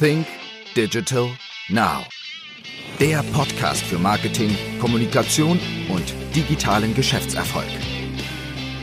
Think 0.00 0.26
Digital 0.76 1.28
Now. 1.68 2.04
Der 2.98 3.22
Podcast 3.32 3.82
für 3.84 3.96
Marketing, 3.98 4.50
Kommunikation 4.80 5.60
und 5.88 6.14
digitalen 6.34 6.94
Geschäftserfolg. 6.94 7.68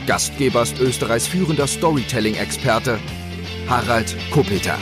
Gastgeber 0.06 0.62
ist 0.62 0.80
Österreichs 0.80 1.26
führender 1.26 1.66
Storytelling-Experte 1.66 2.98
Harald 3.68 4.16
Kopeter. 4.30 4.78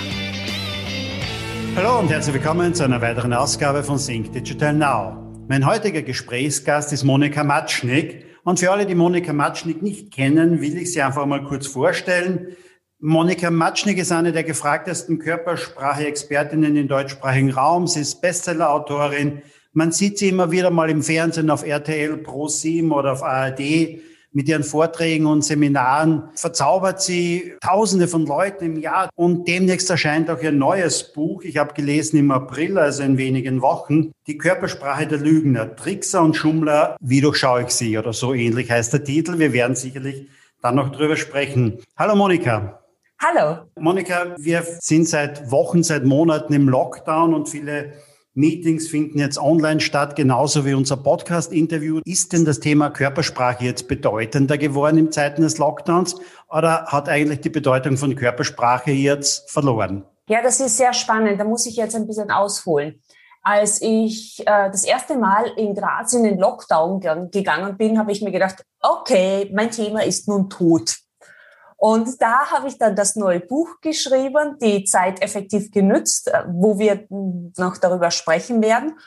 Hallo 1.75 1.99
und 1.99 2.11
herzlich 2.11 2.35
willkommen 2.35 2.75
zu 2.75 2.85
einer 2.85 3.01
weiteren 3.01 3.33
Ausgabe 3.33 3.83
von 3.83 3.99
Think 3.99 4.33
Digital 4.33 4.75
Now. 4.75 5.17
Mein 5.49 5.67
heutiger 5.67 6.03
Gesprächsgast 6.03 6.93
ist 6.93 7.03
Monika 7.03 7.43
Matschnik. 7.43 8.27
Und 8.45 8.61
für 8.61 8.71
alle, 8.71 8.87
die 8.87 8.95
Monika 8.95 9.33
Matschnik 9.33 9.83
nicht 9.83 10.13
kennen, 10.13 10.61
will 10.61 10.79
ich 10.79 10.93
sie 10.93 11.03
einfach 11.03 11.27
mal 11.27 11.43
kurz 11.43 11.67
vorstellen. 11.67 12.57
Monika 13.03 13.51
Matschnik 13.51 13.97
ist 13.97 14.13
eine 14.13 14.31
der 14.31 14.45
gefragtesten 14.45 15.19
Körpersprache-Expertinnen 15.19 16.77
im 16.77 16.87
deutschsprachigen 16.87 17.51
Raum. 17.51 17.87
Sie 17.87 18.01
ist 18.01 18.21
Bestsellerautorin. 18.21 19.41
Man 19.73 19.91
sieht 19.91 20.19
sie 20.19 20.29
immer 20.29 20.51
wieder 20.51 20.69
mal 20.69 20.91
im 20.91 21.03
Fernsehen 21.03 21.49
auf 21.49 21.65
RTL 21.65 22.19
Pro 22.19 22.49
7 22.49 22.93
oder 22.93 23.13
auf 23.13 23.23
ARD. 23.23 24.03
Mit 24.33 24.49
ihren 24.49 24.65
Vorträgen 24.65 25.25
und 25.25 25.43
Seminaren 25.43 26.25
verzaubert 26.35 27.01
sie 27.01 27.55
Tausende 27.63 28.07
von 28.07 28.27
Leuten 28.27 28.67
im 28.67 28.79
Jahr. 28.79 29.09
Und 29.15 29.49
demnächst 29.49 29.89
erscheint 29.89 30.29
auch 30.29 30.43
ihr 30.43 30.53
neues 30.53 31.15
Buch. 31.15 31.43
Ich 31.43 31.57
habe 31.57 31.73
gelesen 31.73 32.19
im 32.19 32.31
April, 32.31 32.77
also 32.77 33.03
in 33.03 33.17
wenigen 33.17 33.63
Wochen. 33.63 34.13
Die 34.27 34.37
Körpersprache 34.37 35.07
der 35.07 35.21
Lügner. 35.21 35.75
Trickser 35.75 36.21
und 36.21 36.37
Schummler. 36.37 36.99
Wie 37.01 37.23
durchschaue 37.23 37.63
ich 37.63 37.71
sie? 37.71 37.97
Oder 37.97 38.13
so 38.13 38.35
ähnlich 38.35 38.71
heißt 38.71 38.93
der 38.93 39.05
Titel. 39.05 39.39
Wir 39.39 39.55
werden 39.55 39.75
sicherlich 39.75 40.29
dann 40.61 40.75
noch 40.75 40.93
drüber 40.93 41.17
sprechen. 41.17 41.79
Hallo 41.97 42.15
Monika. 42.15 42.80
Hallo. 43.23 43.67
Monika, 43.79 44.35
wir 44.39 44.63
sind 44.81 45.07
seit 45.07 45.51
Wochen, 45.51 45.83
seit 45.83 46.07
Monaten 46.07 46.55
im 46.55 46.71
Lockdown 46.71 47.35
und 47.35 47.51
viele 47.51 47.93
Meetings 48.33 48.89
finden 48.89 49.19
jetzt 49.19 49.37
online 49.37 49.81
statt, 49.81 50.17
genauso 50.17 50.65
wie 50.65 50.73
unser 50.73 50.97
Podcast-Interview. 50.97 52.01
Ist 52.07 52.33
denn 52.33 52.47
das 52.47 52.61
Thema 52.61 52.89
Körpersprache 52.89 53.63
jetzt 53.63 53.89
bedeutender 53.89 54.57
geworden 54.57 54.97
in 54.97 55.13
Zeiten 55.13 55.43
des 55.43 55.59
Lockdowns 55.59 56.17
oder 56.49 56.87
hat 56.87 57.11
eigentlich 57.11 57.43
die 57.43 57.51
Bedeutung 57.51 57.99
von 57.99 58.17
Körpersprache 58.17 58.93
jetzt 58.93 59.51
verloren? 59.51 60.07
Ja, 60.27 60.41
das 60.43 60.59
ist 60.59 60.79
sehr 60.79 60.95
spannend. 60.95 61.39
Da 61.39 61.45
muss 61.45 61.67
ich 61.67 61.77
jetzt 61.77 61.95
ein 61.95 62.07
bisschen 62.07 62.31
ausholen. 62.31 63.03
Als 63.43 63.83
ich 63.83 64.41
äh, 64.47 64.71
das 64.71 64.85
erste 64.85 65.19
Mal 65.19 65.45
in 65.59 65.75
Graz 65.75 66.15
in 66.15 66.25
den 66.25 66.39
Lockdown 66.39 67.01
gegangen 67.31 67.77
bin, 67.77 67.99
habe 67.99 68.13
ich 68.13 68.23
mir 68.23 68.33
gedacht, 68.33 68.65
okay, 68.81 69.51
mein 69.55 69.71
Thema 69.71 70.05
ist 70.05 70.27
nun 70.27 70.49
tot. 70.49 71.00
Und 71.81 72.21
da 72.21 72.51
habe 72.51 72.69
ich 72.69 72.77
dann 72.77 72.95
das 72.95 73.17
neue 73.17 73.41
Buch 73.41 73.81
geschrieben, 73.81 74.59
die 74.61 74.85
Zeit 74.85 75.23
effektiv 75.23 75.71
genützt, 75.71 76.29
äh, 76.29 76.45
wo 76.47 76.79
wir 76.79 77.07
noch 77.09 77.79
darüber 77.79 78.11
sprechen 78.11 78.61
werden. 78.61 78.99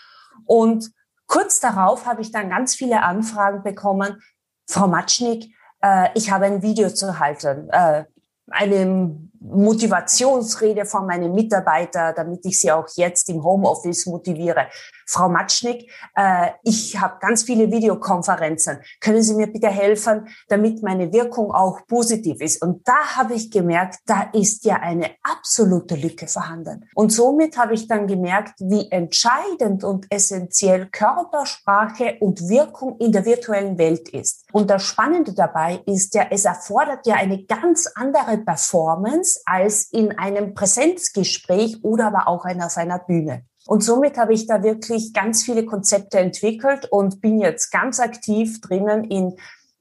Und 0.46 0.90
kurz 1.28 1.60
darauf 1.60 2.08
habe 2.08 2.24
ich 2.24 2.32
dann 2.32 2.50
ganz 2.50 2.74
viele 2.74 3.04
Anfragen 3.04 3.62
bekommen. 3.62 4.24
Frau 4.68 4.88
Matschnik, 4.88 5.54
äh, 5.84 6.10
ich 6.16 6.32
habe 6.32 6.46
ein 6.46 6.64
Video 6.64 6.90
zu 6.90 7.20
halten, 7.20 7.70
äh, 7.70 8.06
eine 8.50 9.20
Motivationsrede 9.44 10.86
von 10.86 11.06
meinen 11.06 11.34
Mitarbeitern, 11.34 12.14
damit 12.16 12.46
ich 12.46 12.60
sie 12.60 12.72
auch 12.72 12.88
jetzt 12.96 13.30
im 13.30 13.44
Homeoffice 13.44 14.06
motiviere. 14.06 14.68
Frau 15.06 15.30
Matschnik, 15.30 15.92
äh, 16.16 16.52
ich 16.64 17.00
habe 17.00 17.18
ganz 17.20 17.44
viele 17.44 17.70
Videokonferenzen. 17.70 18.80
Können 19.02 19.22
Sie 19.22 19.36
mir 19.36 19.48
bitte 19.48 19.68
helfen, 19.68 20.28
damit 20.48 20.82
meine 20.82 21.12
Wirkung 21.12 21.52
auch 21.52 21.86
positiv 21.88 22.40
ist? 22.42 22.62
Und 22.62 22.88
da 22.88 23.16
habe 23.16 23.34
ich 23.34 23.52
gemerkt, 23.52 24.00
da 24.06 24.30
ist 24.34 24.64
ja 24.66 24.78
eine 24.78 25.12
absolute 25.22 25.96
Lücke 25.96 26.28
vorhanden. 26.28 26.88
Und 26.96 27.12
somit 27.12 27.58
habe 27.58 27.74
ich 27.74 27.88
dann 27.88 28.08
gemerkt, 28.08 28.54
wie 28.60 28.90
entscheidend 28.92 29.84
und 29.84 30.06
essentiell 30.10 30.88
Körpersprache 30.88 32.18
und 32.22 32.48
Wirkung 32.48 32.98
in 33.00 33.12
der 33.12 33.26
virtuellen 33.26 33.78
Welt 33.78 34.10
ist. 34.10 34.46
Und 34.52 34.70
das 34.70 34.84
Spannende 34.84 35.34
dabei 35.34 35.82
ist 35.86 36.14
ja, 36.16 36.28
es 36.30 36.46
erfordert 36.46 37.06
ja 37.06 37.16
eine 37.16 37.44
ganz 37.44 37.88
andere 37.96 38.38
Performance 38.38 39.33
als 39.46 39.86
in 39.92 40.18
einem 40.18 40.54
Präsenzgespräch 40.54 41.84
oder 41.84 42.08
aber 42.08 42.28
auch 42.28 42.46
einer 42.46 43.00
Bühne. 43.00 43.46
Und 43.66 43.84
somit 43.84 44.18
habe 44.18 44.34
ich 44.34 44.46
da 44.46 44.62
wirklich 44.62 45.14
ganz 45.14 45.44
viele 45.44 45.66
Konzepte 45.66 46.20
entwickelt 46.20 46.88
und 46.92 47.22
bin 47.22 47.40
jetzt 47.40 47.72
ganz 47.72 48.00
aktiv 48.00 48.60
drinnen 48.60 49.06
in 49.06 49.38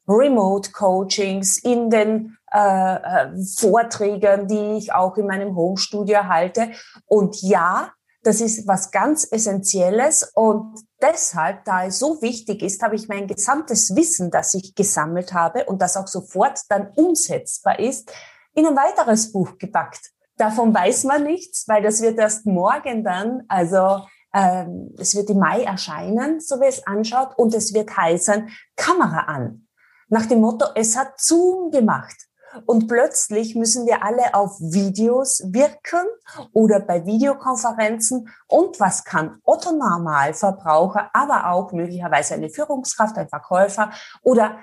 Remote 0.07 0.71
Coachings, 0.73 1.59
in 1.59 1.91
den 1.91 2.37
äh, 2.53 2.95
äh, 2.95 3.45
Vorträgen, 3.57 4.47
die 4.47 4.79
ich 4.79 4.93
auch 4.93 5.17
in 5.17 5.27
meinem 5.27 5.57
Homestudio 5.57 6.25
halte. 6.29 6.71
Und 7.07 7.41
ja, 7.43 7.93
das 8.23 8.41
ist 8.41 8.69
was 8.69 8.91
ganz 8.93 9.27
Essentielles 9.31 10.31
und 10.35 10.79
deshalb, 11.01 11.65
da 11.65 11.87
es 11.87 11.99
so 11.99 12.23
wichtig 12.23 12.63
ist, 12.63 12.81
habe 12.83 12.95
ich 12.95 13.09
mein 13.09 13.27
gesamtes 13.27 13.97
Wissen, 13.97 14.31
das 14.31 14.55
ich 14.55 14.77
gesammelt 14.77 15.33
habe 15.33 15.65
und 15.65 15.83
das 15.83 15.97
auch 15.97 16.07
sofort 16.07 16.61
dann 16.69 16.89
umsetzbar 16.95 17.81
ist, 17.81 18.13
in 18.55 18.67
ein 18.67 18.77
weiteres 18.77 19.33
Buch 19.33 19.59
gepackt. 19.59 20.11
Davon 20.37 20.75
weiß 20.75 21.05
man 21.05 21.25
nichts, 21.25 21.69
weil 21.69 21.83
das 21.83 22.01
wird 22.01 22.19
erst 22.19 22.47
morgen 22.47 23.05
dann, 23.05 23.43
also 23.49 24.05
ähm, 24.35 24.95
es 24.99 25.15
wird 25.15 25.31
im 25.31 25.39
Mai 25.39 25.63
erscheinen, 25.63 26.41
so 26.41 26.61
wie 26.61 26.67
es 26.67 26.87
anschaut, 26.87 27.37
und 27.37 27.55
es 27.55 27.75
wird 27.75 27.97
heißen 27.97 28.49
Kamera 28.77 29.21
an. 29.27 29.69
Nach 30.09 30.27
dem 30.27 30.41
Motto, 30.41 30.67
es 30.75 30.97
hat 30.97 31.21
Zoom 31.21 31.71
gemacht. 31.71 32.17
Und 32.67 32.87
plötzlich 32.87 33.55
müssen 33.55 33.87
wir 33.87 34.05
alle 34.05 34.35
auf 34.35 34.61
Videos 34.61 35.43
wirken 35.47 36.05
oder 36.53 36.81
bei 36.81 37.07
Videokonferenzen. 37.07 38.29
Und 38.47 38.79
was 38.79 39.05
kann 39.05 39.39
Otto 39.43 39.73
Normalverbraucher, 39.73 41.11
aber 41.15 41.51
auch 41.51 41.73
möglicherweise 41.73 42.35
eine 42.35 42.51
Führungskraft, 42.51 43.17
ein 43.17 43.29
Verkäufer 43.29 43.91
oder 44.23 44.59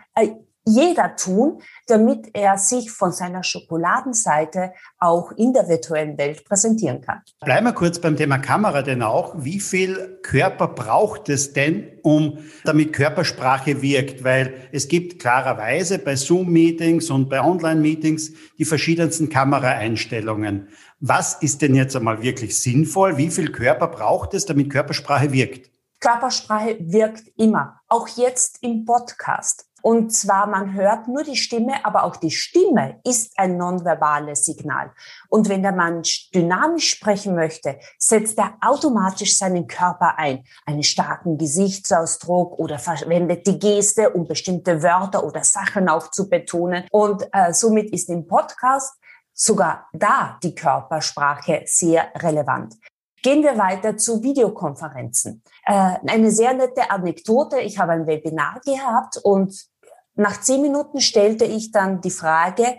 jeder 0.70 1.16
tun, 1.16 1.62
damit 1.88 2.30
er 2.34 2.58
sich 2.58 2.92
von 2.92 3.12
seiner 3.12 3.44
Schokoladenseite 3.44 4.74
auch 5.00 5.32
in 5.32 5.54
der 5.54 5.68
virtuellen 5.68 6.18
Welt 6.18 6.46
präsentieren 6.46 7.02
kann. 7.02 7.22
Bleiben 7.42 7.66
wir 7.66 7.74
kurz 7.74 8.00
beim 8.00 8.16
Thema 8.16 8.38
Kamera 8.38 8.82
denn 8.82 9.02
auch. 9.02 9.34
Wie 9.38 9.60
viel 9.60 10.20
Körper 10.22 10.68
braucht 10.68 11.30
es 11.30 11.54
denn, 11.54 11.88
um 12.04 12.38
damit 12.64 12.94
Körpersprache 12.94 13.82
wirkt? 13.82 14.24
Weil 14.24 14.54
es 14.72 14.88
gibt 14.88 15.20
klarerweise 15.20 16.00
bei 16.00 16.16
Zoom-Meetings 16.16 17.10
und 17.10 17.30
bei 17.30 17.42
Online-Meetings 17.42 18.32
die 18.58 18.66
verschiedensten 18.66 19.30
Kameraeinstellungen. 19.30 20.70
Was 21.00 21.42
ist 21.42 21.62
denn 21.62 21.76
jetzt 21.76 21.96
einmal 21.96 22.22
wirklich 22.22 22.60
sinnvoll? 22.60 23.18
Wie 23.18 23.30
viel 23.30 23.52
Körper 23.52 23.88
braucht 23.88 24.34
es, 24.34 24.46
damit 24.46 24.70
Körpersprache 24.70 25.32
wirkt? 25.32 25.72
Körpersprache 26.00 26.78
wirkt 26.80 27.28
immer, 27.38 27.80
auch 27.88 28.08
jetzt 28.08 28.60
im 28.62 28.86
Podcast. 28.86 29.66
Und 29.82 30.12
zwar, 30.12 30.48
man 30.48 30.74
hört 30.74 31.08
nur 31.08 31.24
die 31.24 31.38
Stimme, 31.38 31.86
aber 31.86 32.04
auch 32.04 32.18
die 32.18 32.32
Stimme 32.32 33.00
ist 33.04 33.32
ein 33.38 33.58
nonverbales 33.58 34.46
Signal. 34.46 34.92
Und 35.30 35.48
wenn 35.48 35.62
der 35.62 35.72
Mensch 35.72 36.30
dynamisch 36.32 36.90
sprechen 36.92 37.36
möchte, 37.36 37.80
setzt 37.98 38.38
er 38.38 38.56
automatisch 38.62 39.38
seinen 39.38 39.68
Körper 39.68 40.18
ein, 40.18 40.44
einen 40.66 40.84
starken 40.84 41.38
Gesichtsausdruck 41.38 42.60
oder 42.60 42.78
verwendet 42.78 43.48
die 43.48 43.60
Geste, 43.60 44.10
um 44.10 44.28
bestimmte 44.28 44.84
Wörter 44.84 45.24
oder 45.24 45.44
Sachen 45.44 45.88
auch 45.88 46.12
zu 46.12 46.30
betonen. 46.30 46.86
Und 46.92 47.28
äh, 47.32 47.54
somit 47.54 47.92
ist 47.92 48.10
im 48.10 48.28
Podcast 48.28 48.96
sogar 49.34 49.88
da 49.94 50.38
die 50.44 50.54
Körpersprache 50.54 51.64
sehr 51.66 52.12
relevant. 52.18 52.76
Gehen 53.22 53.44
wir 53.44 53.58
weiter 53.58 53.98
zu 53.98 54.24
Videokonferenzen. 54.24 55.44
Äh, 55.66 55.96
eine 56.08 56.32
sehr 56.32 56.54
nette 56.54 56.90
Anekdote. 56.90 57.60
Ich 57.60 57.78
habe 57.78 57.94
ein 57.94 58.08
Webinar 58.08 58.62
gehabt 58.66 59.18
und 59.18 59.68
nach 60.16 60.42
zehn 60.42 60.62
Minuten 60.62 61.00
stellte 61.00 61.46
ich 61.46 61.72
dann 61.72 62.02
die 62.02 62.12
Frage, 62.12 62.78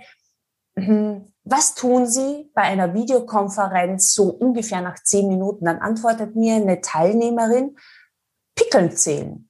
hm, 0.77 1.33
was 1.45 1.75
tun 1.75 2.07
Sie 2.07 2.51
bei 2.55 2.63
einer 2.63 2.95
Videokonferenz 2.95 4.15
so 4.15 4.31
ungefähr 4.31 4.83
nach 4.83 5.03
zehn 5.03 5.29
Minuten? 5.29 5.65
Dann 5.65 5.79
antwortet 5.79 6.37
mir 6.37 6.57
eine 6.57 6.81
Teilnehmerin, 6.81 7.77
Pickeln 8.55 8.97
zählen. 8.97 9.49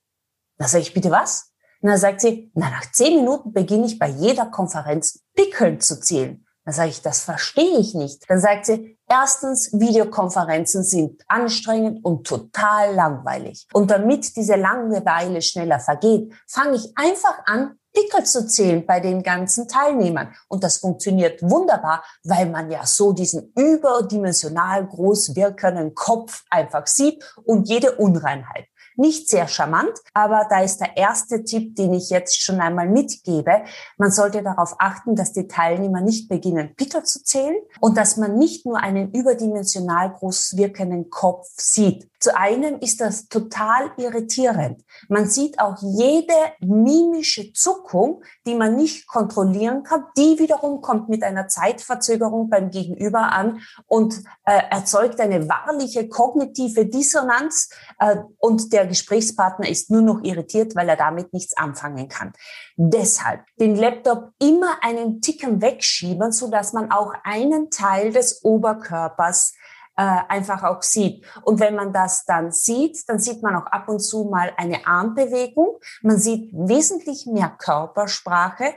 Da 0.56 0.68
sage 0.68 0.82
ich, 0.82 0.94
bitte 0.94 1.10
was? 1.10 1.52
Und 1.80 1.88
dann 1.88 1.98
sagt 1.98 2.20
sie, 2.20 2.50
na, 2.54 2.70
nach 2.70 2.90
zehn 2.92 3.16
Minuten 3.16 3.52
beginne 3.52 3.86
ich 3.86 3.98
bei 3.98 4.08
jeder 4.08 4.46
Konferenz 4.46 5.24
Pickeln 5.34 5.80
zu 5.80 6.00
zählen. 6.00 6.46
Dann 6.64 6.74
sage 6.74 6.90
ich, 6.90 7.02
das 7.02 7.22
verstehe 7.22 7.78
ich 7.78 7.94
nicht. 7.94 8.28
Dann 8.28 8.38
sagt 8.38 8.66
sie, 8.66 8.98
erstens, 9.10 9.72
Videokonferenzen 9.72 10.82
sind 10.82 11.22
anstrengend 11.28 12.04
und 12.04 12.26
total 12.26 12.94
langweilig. 12.94 13.66
Und 13.72 13.90
damit 13.90 14.36
diese 14.36 14.56
Langeweile 14.56 15.42
schneller 15.42 15.80
vergeht, 15.80 16.32
fange 16.46 16.76
ich 16.76 16.92
einfach 16.96 17.42
an, 17.44 17.76
Pickel 17.92 18.24
zu 18.24 18.46
zählen 18.46 18.86
bei 18.86 19.00
den 19.00 19.22
ganzen 19.22 19.66
Teilnehmern. 19.66 20.32
Und 20.48 20.62
das 20.62 20.78
funktioniert 20.78 21.42
wunderbar, 21.42 22.04
weil 22.22 22.46
man 22.46 22.70
ja 22.70 22.86
so 22.86 23.12
diesen 23.12 23.52
überdimensional 23.56 24.86
groß 24.86 25.34
wirkenden 25.34 25.94
Kopf 25.94 26.44
einfach 26.50 26.86
sieht 26.86 27.22
und 27.44 27.68
jede 27.68 27.96
Unreinheit. 27.96 28.66
Nicht 29.00 29.30
sehr 29.30 29.48
charmant, 29.48 29.98
aber 30.12 30.46
da 30.50 30.60
ist 30.60 30.76
der 30.76 30.94
erste 30.94 31.42
Tipp, 31.42 31.74
den 31.74 31.94
ich 31.94 32.10
jetzt 32.10 32.42
schon 32.42 32.60
einmal 32.60 32.86
mitgebe. 32.86 33.64
Man 33.96 34.10
sollte 34.10 34.42
darauf 34.42 34.74
achten, 34.78 35.16
dass 35.16 35.32
die 35.32 35.48
Teilnehmer 35.48 36.02
nicht 36.02 36.28
beginnen, 36.28 36.74
Pickel 36.76 37.02
zu 37.04 37.24
zählen 37.24 37.56
und 37.80 37.96
dass 37.96 38.18
man 38.18 38.34
nicht 38.34 38.66
nur 38.66 38.76
einen 38.76 39.10
überdimensional 39.12 40.12
groß 40.12 40.58
wirkenden 40.58 41.08
Kopf 41.08 41.46
sieht. 41.56 42.09
Zu 42.20 42.36
einem 42.36 42.78
ist 42.80 43.00
das 43.00 43.28
total 43.28 43.92
irritierend. 43.96 44.84
Man 45.08 45.26
sieht 45.26 45.58
auch 45.58 45.76
jede 45.80 46.34
mimische 46.60 47.54
Zuckung, 47.54 48.22
die 48.46 48.54
man 48.54 48.76
nicht 48.76 49.06
kontrollieren 49.06 49.84
kann. 49.84 50.04
Die 50.18 50.38
wiederum 50.38 50.82
kommt 50.82 51.08
mit 51.08 51.22
einer 51.22 51.48
Zeitverzögerung 51.48 52.50
beim 52.50 52.70
Gegenüber 52.70 53.32
an 53.32 53.62
und 53.86 54.22
äh, 54.44 54.60
erzeugt 54.70 55.18
eine 55.18 55.48
wahrliche 55.48 56.08
kognitive 56.08 56.84
Dissonanz. 56.84 57.70
Äh, 57.98 58.16
und 58.36 58.72
der 58.74 58.86
Gesprächspartner 58.86 59.68
ist 59.68 59.90
nur 59.90 60.02
noch 60.02 60.22
irritiert, 60.22 60.76
weil 60.76 60.90
er 60.90 60.96
damit 60.96 61.32
nichts 61.32 61.56
anfangen 61.56 62.08
kann. 62.08 62.34
Deshalb 62.76 63.44
den 63.58 63.76
Laptop 63.76 64.32
immer 64.38 64.82
einen 64.82 65.22
Ticken 65.22 65.62
wegschieben, 65.62 66.32
so 66.32 66.50
dass 66.50 66.74
man 66.74 66.90
auch 66.90 67.14
einen 67.24 67.70
Teil 67.70 68.12
des 68.12 68.44
Oberkörpers 68.44 69.54
einfach 70.02 70.62
auch 70.62 70.82
sieht. 70.82 71.24
Und 71.42 71.60
wenn 71.60 71.74
man 71.74 71.92
das 71.92 72.24
dann 72.24 72.52
sieht, 72.52 73.08
dann 73.08 73.18
sieht 73.18 73.42
man 73.42 73.56
auch 73.56 73.66
ab 73.66 73.88
und 73.88 74.00
zu 74.00 74.24
mal 74.24 74.52
eine 74.56 74.86
Armbewegung. 74.86 75.78
Man 76.02 76.18
sieht 76.18 76.50
wesentlich 76.52 77.26
mehr 77.26 77.50
Körpersprache. 77.58 78.74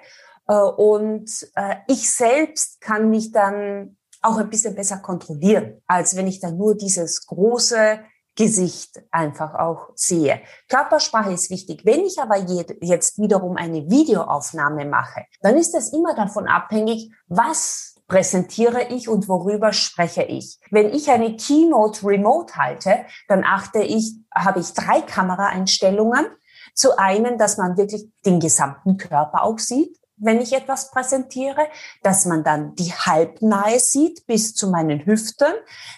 Äh, 0.47 0.55
und 0.55 1.29
äh, 1.55 1.75
ich 1.87 2.11
selbst 2.11 2.81
kann 2.81 3.09
mich 3.09 3.31
dann 3.31 3.97
auch 4.21 4.37
ein 4.37 4.49
bisschen 4.49 4.75
besser 4.75 4.97
kontrollieren, 4.97 5.81
als 5.85 6.15
wenn 6.15 6.27
ich 6.27 6.39
dann 6.39 6.57
nur 6.57 6.75
dieses 6.75 7.25
große 7.25 7.99
Gesicht 8.35 9.03
einfach 9.11 9.53
auch 9.53 9.89
sehe. 9.95 10.41
Körpersprache 10.67 11.33
ist 11.33 11.51
wichtig. 11.51 11.85
Wenn 11.85 11.99
ich 12.01 12.19
aber 12.19 12.37
jetzt 12.37 13.19
wiederum 13.19 13.57
eine 13.57 13.89
Videoaufnahme 13.89 14.85
mache, 14.85 15.25
dann 15.41 15.55
ist 15.55 15.75
es 15.75 15.93
immer 15.93 16.15
davon 16.15 16.47
abhängig, 16.47 17.11
was 17.27 17.92
präsentiere 18.07 18.89
ich 18.89 19.07
und 19.07 19.27
worüber 19.27 19.73
spreche 19.73 20.23
ich. 20.23 20.59
Wenn 20.71 20.94
ich 20.94 21.09
eine 21.09 21.35
Keynote 21.35 22.05
remote 22.05 22.55
halte, 22.55 23.05
dann 23.27 23.44
achte 23.44 23.81
ich, 23.81 24.15
habe 24.33 24.59
ich 24.59 24.73
drei 24.73 25.01
Kameraeinstellungen. 25.01 26.25
Zu 26.75 26.97
einen, 26.97 27.38
dass 27.38 27.57
man 27.57 27.77
wirklich 27.77 28.07
den 28.25 28.39
gesamten 28.39 28.97
Körper 28.97 29.44
auch 29.44 29.59
sieht, 29.59 29.95
wenn 30.17 30.41
ich 30.41 30.53
etwas 30.53 30.91
präsentiere, 30.91 31.67
dass 32.01 32.25
man 32.25 32.44
dann 32.44 32.75
die 32.75 32.91
halbnahe 32.91 33.79
sieht 33.79 34.25
bis 34.25 34.53
zu 34.53 34.69
meinen 34.69 35.05
Hüften. 35.05 35.53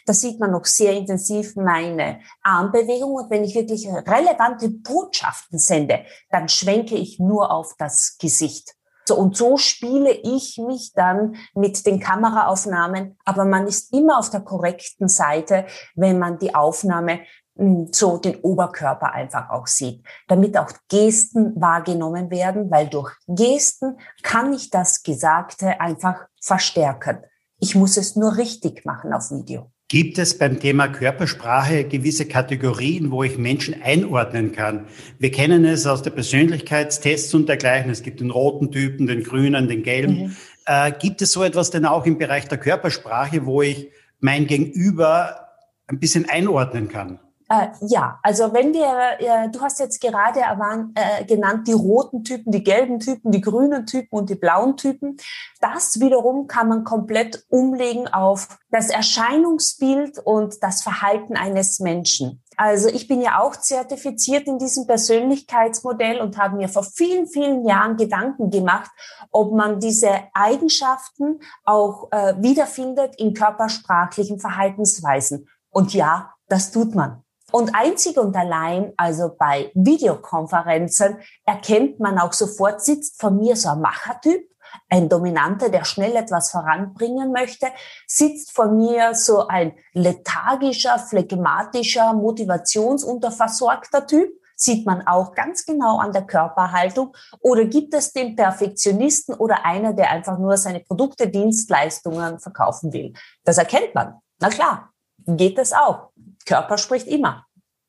Da 0.05 0.13
sieht 0.13 0.39
man 0.39 0.51
noch 0.51 0.65
sehr 0.65 0.93
intensiv 0.93 1.55
meine 1.55 2.19
Armbewegung. 2.41 3.13
Und 3.13 3.29
wenn 3.29 3.43
ich 3.43 3.55
wirklich 3.55 3.87
relevante 3.87 4.69
Botschaften 4.69 5.59
sende, 5.59 6.05
dann 6.29 6.49
schwenke 6.49 6.95
ich 6.95 7.19
nur 7.19 7.51
auf 7.51 7.75
das 7.77 8.17
Gesicht. 8.19 8.75
So, 9.07 9.15
und 9.15 9.37
so 9.37 9.57
spiele 9.57 10.11
ich 10.11 10.57
mich 10.57 10.93
dann 10.93 11.35
mit 11.53 11.85
den 11.85 11.99
Kameraaufnahmen, 11.99 13.17
aber 13.23 13.45
man 13.45 13.67
ist 13.67 13.93
immer 13.93 14.17
auf 14.17 14.31
der 14.31 14.41
korrekten 14.41 15.07
Seite, 15.07 15.65
wenn 15.95 16.17
man 16.17 16.39
die 16.39 16.55
Aufnahme 16.55 17.19
hm, 17.55 17.89
so 17.91 18.17
den 18.17 18.37
Oberkörper 18.41 19.11
einfach 19.13 19.49
auch 19.51 19.67
sieht, 19.67 20.03
damit 20.27 20.57
auch 20.57 20.71
Gesten 20.89 21.59
wahrgenommen 21.61 22.31
werden, 22.31 22.71
weil 22.71 22.87
durch 22.87 23.13
Gesten 23.27 23.97
kann 24.23 24.53
ich 24.53 24.71
das 24.71 25.03
Gesagte 25.03 25.79
einfach 25.79 26.25
verstärken. 26.41 27.19
Ich 27.59 27.75
muss 27.75 27.97
es 27.97 28.15
nur 28.15 28.35
richtig 28.37 28.85
machen 28.85 29.13
auf 29.13 29.29
Video. 29.29 29.71
Gibt 29.87 30.17
es 30.17 30.39
beim 30.39 30.59
Thema 30.59 30.87
Körpersprache 30.87 31.83
gewisse 31.83 32.27
Kategorien, 32.27 33.11
wo 33.11 33.21
ich 33.21 33.37
Menschen 33.37 33.79
einordnen 33.83 34.51
kann? 34.51 34.87
Wir 35.19 35.29
kennen 35.29 35.63
es 35.63 35.85
aus 35.85 36.01
der 36.01 36.09
Persönlichkeitstests 36.09 37.31
und 37.35 37.47
dergleichen. 37.47 37.91
Es 37.91 38.01
gibt 38.01 38.19
den 38.19 38.31
roten 38.31 38.71
Typen, 38.71 39.05
den 39.05 39.23
grünen, 39.23 39.67
den 39.67 39.83
gelben. 39.83 40.23
Mhm. 40.23 40.35
Äh, 40.65 40.91
gibt 40.99 41.21
es 41.21 41.31
so 41.31 41.43
etwas 41.43 41.69
denn 41.69 41.85
auch 41.85 42.07
im 42.07 42.17
Bereich 42.17 42.47
der 42.47 42.57
Körpersprache, 42.57 43.45
wo 43.45 43.61
ich 43.61 43.91
mein 44.19 44.47
Gegenüber 44.47 45.49
ein 45.85 45.99
bisschen 45.99 46.27
einordnen 46.27 46.87
kann? 46.87 47.19
Äh, 47.47 47.67
ja, 47.81 48.19
also 48.23 48.53
wenn 48.53 48.73
wir, 48.73 49.19
äh, 49.19 49.49
du 49.49 49.61
hast 49.61 49.79
jetzt 49.79 50.01
gerade 50.01 50.39
äh, 50.39 51.23
genannt 51.25 51.67
die 51.67 51.73
roten 51.73 52.23
Typen, 52.23 52.51
die 52.51 52.63
gelben 52.63 52.99
Typen, 52.99 53.31
die 53.31 53.41
grünen 53.41 53.85
Typen 53.85 54.17
und 54.17 54.29
die 54.29 54.35
blauen 54.35 54.77
Typen. 54.77 55.17
Das 55.61 55.99
wiederum 55.99 56.47
kann 56.47 56.67
man 56.67 56.83
komplett 56.83 57.45
umlegen 57.49 58.07
auf 58.07 58.47
das 58.71 58.89
Erscheinungsbild 58.89 60.19
und 60.19 60.55
das 60.63 60.81
Verhalten 60.81 61.37
eines 61.37 61.79
Menschen. 61.79 62.41
Also 62.57 62.87
ich 62.87 63.07
bin 63.07 63.21
ja 63.21 63.41
auch 63.41 63.55
zertifiziert 63.57 64.47
in 64.47 64.57
diesem 64.57 64.87
Persönlichkeitsmodell 64.87 66.21
und 66.21 66.37
habe 66.37 66.55
mir 66.55 66.69
vor 66.69 66.83
vielen, 66.83 67.27
vielen 67.27 67.67
Jahren 67.67 67.97
Gedanken 67.97 68.49
gemacht, 68.49 68.89
ob 69.31 69.53
man 69.53 69.79
diese 69.79 70.09
Eigenschaften 70.33 71.41
auch 71.63 72.11
äh, 72.11 72.33
wiederfindet 72.39 73.15
in 73.17 73.33
körpersprachlichen 73.33 74.39
Verhaltensweisen. 74.39 75.47
Und 75.69 75.93
ja, 75.93 76.33
das 76.47 76.71
tut 76.71 76.95
man. 76.95 77.24
Und 77.55 77.73
einzig 77.73 78.17
und 78.17 78.35
allein, 78.35 78.91
also 78.97 79.33
bei 79.39 79.71
Videokonferenzen, 79.75 81.19
erkennt 81.45 82.01
man 82.01 82.19
auch 82.19 82.33
sofort, 82.33 82.81
sitzt 82.81 83.21
von 83.21 83.37
mir 83.37 83.55
so 83.55 83.69
ein 83.69 83.79
Machertyp, 83.79 84.45
ein 84.89 85.07
Dominanter, 85.07 85.69
der 85.69 85.85
schnell 85.85 86.17
etwas 86.17 86.51
voranbringen 86.51 87.31
möchte, 87.31 87.67
sitzt 88.07 88.51
von 88.51 88.75
mir 88.75 89.15
so 89.15 89.47
ein 89.47 89.71
lethargischer, 89.93 90.99
phlegmatischer, 90.99 92.11
motivationsunterversorgter 92.11 94.05
Typ, 94.05 94.33
sieht 94.57 94.85
man 94.85 95.07
auch 95.07 95.33
ganz 95.33 95.65
genau 95.65 95.99
an 95.99 96.11
der 96.11 96.27
Körperhaltung. 96.27 97.15
Oder 97.39 97.63
gibt 97.63 97.93
es 97.93 98.11
den 98.11 98.35
Perfektionisten 98.35 99.33
oder 99.33 99.63
einer, 99.63 99.93
der 99.93 100.11
einfach 100.11 100.37
nur 100.39 100.57
seine 100.57 100.81
Produkte, 100.81 101.29
Dienstleistungen 101.29 102.37
verkaufen 102.37 102.91
will? 102.91 103.13
Das 103.45 103.57
erkennt 103.57 103.95
man. 103.95 104.15
Na 104.41 104.49
klar, 104.49 104.89
geht 105.25 105.57
es 105.57 105.71
auch. 105.71 106.09
Körper 106.45 106.77
spricht 106.77 107.07
immer. 107.07 107.44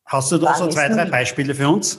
Hast 0.06 0.30
du 0.30 0.38
da 0.38 0.54
so 0.54 0.68
zwei, 0.68 0.88
drei 0.88 1.04
Beispiele 1.06 1.54
für 1.54 1.68
uns? 1.68 1.98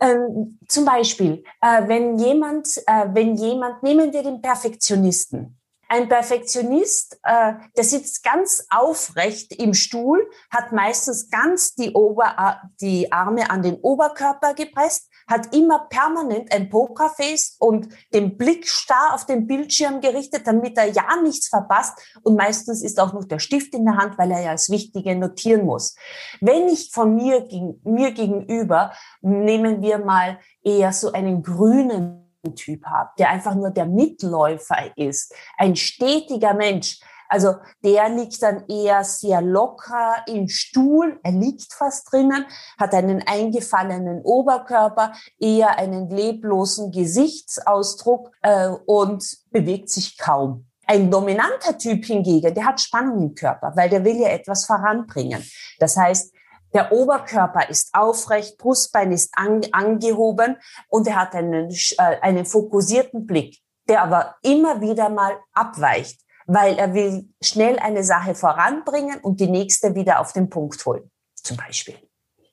Ähm, 0.00 0.58
zum 0.66 0.84
Beispiel, 0.84 1.44
äh, 1.60 1.86
wenn 1.86 2.18
jemand, 2.18 2.68
äh, 2.86 3.06
wenn 3.12 3.36
jemand, 3.36 3.82
nehmen 3.82 4.12
wir 4.12 4.22
den 4.22 4.40
Perfektionisten. 4.40 5.58
Ein 5.90 6.08
Perfektionist, 6.08 7.18
äh, 7.22 7.54
der 7.76 7.84
sitzt 7.84 8.22
ganz 8.22 8.66
aufrecht 8.70 9.52
im 9.54 9.74
Stuhl, 9.74 10.28
hat 10.50 10.72
meistens 10.72 11.30
ganz 11.30 11.74
die, 11.74 11.92
Ober, 11.92 12.60
die 12.80 13.10
Arme 13.10 13.50
an 13.50 13.62
den 13.62 13.76
Oberkörper 13.76 14.54
gepresst, 14.54 15.07
hat 15.28 15.54
immer 15.54 15.86
permanent 15.88 16.52
ein 16.52 16.70
Pokerface 16.70 17.56
und 17.58 17.88
den 18.14 18.36
Blick 18.36 18.66
starr 18.66 19.14
auf 19.14 19.26
den 19.26 19.46
Bildschirm 19.46 20.00
gerichtet, 20.00 20.46
damit 20.46 20.76
er 20.78 20.86
ja 20.86 21.04
nichts 21.22 21.48
verpasst. 21.48 21.98
Und 22.22 22.36
meistens 22.36 22.82
ist 22.82 22.98
auch 22.98 23.12
noch 23.12 23.24
der 23.24 23.38
Stift 23.38 23.74
in 23.74 23.84
der 23.84 23.96
Hand, 23.96 24.18
weil 24.18 24.30
er 24.30 24.40
ja 24.40 24.52
das 24.52 24.70
Wichtige 24.70 25.14
notieren 25.14 25.66
muss. 25.66 25.94
Wenn 26.40 26.68
ich 26.68 26.90
von 26.92 27.14
mir, 27.14 27.46
mir 27.84 28.12
gegenüber, 28.12 28.92
nehmen 29.20 29.82
wir 29.82 29.98
mal 29.98 30.38
eher 30.62 30.92
so 30.92 31.12
einen 31.12 31.42
grünen 31.42 32.24
Typ 32.56 32.86
habe, 32.86 33.10
der 33.18 33.30
einfach 33.30 33.54
nur 33.54 33.70
der 33.70 33.86
Mitläufer 33.86 34.96
ist, 34.96 35.34
ein 35.58 35.76
stetiger 35.76 36.54
Mensch, 36.54 37.00
also 37.28 37.56
der 37.84 38.08
liegt 38.08 38.42
dann 38.42 38.66
eher 38.68 39.04
sehr 39.04 39.42
locker 39.42 40.24
im 40.26 40.48
Stuhl, 40.48 41.20
er 41.22 41.32
liegt 41.32 41.72
fast 41.72 42.10
drinnen, 42.10 42.46
hat 42.78 42.94
einen 42.94 43.22
eingefallenen 43.26 44.22
Oberkörper, 44.22 45.12
eher 45.38 45.78
einen 45.78 46.08
leblosen 46.08 46.90
Gesichtsausdruck 46.90 48.30
äh, 48.42 48.68
und 48.86 49.24
bewegt 49.50 49.90
sich 49.90 50.16
kaum. 50.16 50.66
Ein 50.86 51.10
dominanter 51.10 51.76
Typ 51.76 52.06
hingegen, 52.06 52.54
der 52.54 52.64
hat 52.64 52.80
Spannung 52.80 53.22
im 53.22 53.34
Körper, 53.34 53.72
weil 53.76 53.90
der 53.90 54.04
will 54.04 54.16
ja 54.16 54.28
etwas 54.28 54.64
voranbringen. 54.64 55.44
Das 55.78 55.98
heißt, 55.98 56.32
der 56.72 56.92
Oberkörper 56.92 57.68
ist 57.68 57.94
aufrecht, 57.94 58.56
Brustbein 58.56 59.12
ist 59.12 59.30
an, 59.36 59.60
angehoben 59.72 60.56
und 60.88 61.06
er 61.06 61.16
hat 61.16 61.34
einen, 61.34 61.70
äh, 61.70 62.16
einen 62.22 62.46
fokussierten 62.46 63.26
Blick, 63.26 63.58
der 63.88 64.02
aber 64.02 64.36
immer 64.42 64.80
wieder 64.80 65.10
mal 65.10 65.38
abweicht 65.52 66.20
weil 66.48 66.78
er 66.78 66.94
will 66.94 67.28
schnell 67.40 67.78
eine 67.78 68.02
Sache 68.02 68.34
voranbringen 68.34 69.20
und 69.20 69.38
die 69.38 69.46
nächste 69.46 69.94
wieder 69.94 70.18
auf 70.18 70.32
den 70.32 70.48
Punkt 70.48 70.84
holen, 70.84 71.08
zum 71.36 71.56
Beispiel. 71.58 71.94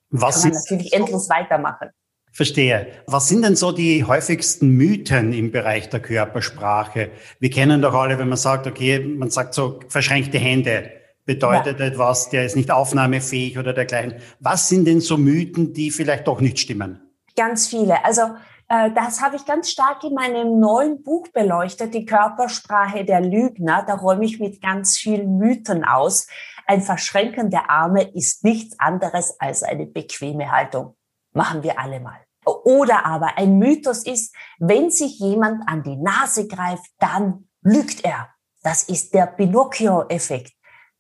Was 0.10 0.42
Kann 0.42 0.52
man 0.52 0.62
natürlich 0.62 0.94
endlos 0.94 1.30
weitermachen. 1.30 1.90
Verstehe. 2.32 2.88
Was 3.08 3.30
sind 3.30 3.44
denn 3.44 3.56
so 3.56 3.72
die 3.72 4.04
häufigsten 4.04 4.70
Mythen 4.70 5.32
im 5.32 5.52
Bereich 5.52 5.90
der 5.90 6.02
Körpersprache? 6.02 7.12
Wir 7.40 7.50
kennen 7.50 7.82
doch 7.82 7.94
alle, 7.94 8.20
wenn 8.20 8.28
man 8.28 8.38
sagt, 8.38 8.68
okay, 8.68 9.00
man 9.00 9.30
sagt 9.30 9.54
so 9.54 9.80
verschränkte 9.88 10.38
Hände 10.38 10.92
bedeutet 11.25 11.80
ja. 11.80 11.88
etwas, 11.88 12.30
der 12.30 12.46
ist 12.46 12.56
nicht 12.56 12.72
aufnahmefähig 12.72 13.58
oder 13.58 13.74
dergleichen. 13.74 14.16
Was 14.40 14.70
sind 14.70 14.86
denn 14.86 15.02
so 15.02 15.18
Mythen, 15.18 15.74
die 15.74 15.90
vielleicht 15.90 16.28
doch 16.28 16.40
nicht 16.40 16.60
stimmen? 16.60 17.00
Ganz 17.36 17.68
viele. 17.68 18.06
Also 18.06 18.22
das 18.67 19.22
habe 19.22 19.36
ich 19.36 19.45
ganz 19.45 19.69
stark 19.69 20.03
in 20.03 20.13
meinem 20.13 20.60
neuen 20.60 21.03
Buch 21.03 21.27
beleuchtet, 21.27 21.93
die 21.93 22.05
Körpersprache 22.05 23.05
der 23.05 23.22
Lügner. 23.22 23.84
Da 23.86 23.95
räume 23.95 24.25
ich 24.25 24.39
mit 24.39 24.62
ganz 24.62 24.98
vielen 24.98 25.38
Mythen 25.38 25.84
aus. 25.84 26.27
Ein 26.65 26.81
Verschränken 26.81 27.51
der 27.51 27.69
Arme 27.69 28.03
ist 28.03 28.43
nichts 28.43 28.79
anderes 28.79 29.39
als 29.39 29.62
eine 29.62 29.86
bequeme 29.86 30.51
Haltung. 30.51 30.95
Machen 31.34 31.62
wir 31.62 31.79
alle 31.79 32.00
mal. 32.00 32.19
Oder 32.45 33.05
aber 33.05 33.38
ein 33.38 33.57
Mythos 33.57 34.05
ist, 34.05 34.36
wenn 34.60 34.89
sich 34.89 35.19
jemand 35.19 35.67
an 35.67 35.84
die 35.84 35.98
Nase 35.98 36.48
greift, 36.48 36.91
dann 37.00 37.50
lügt 37.62 38.03
er. 38.03 38.29
Das 38.63 38.84
ist 38.84 39.13
der 39.13 39.27
Pinocchio-Effekt. 39.27 40.53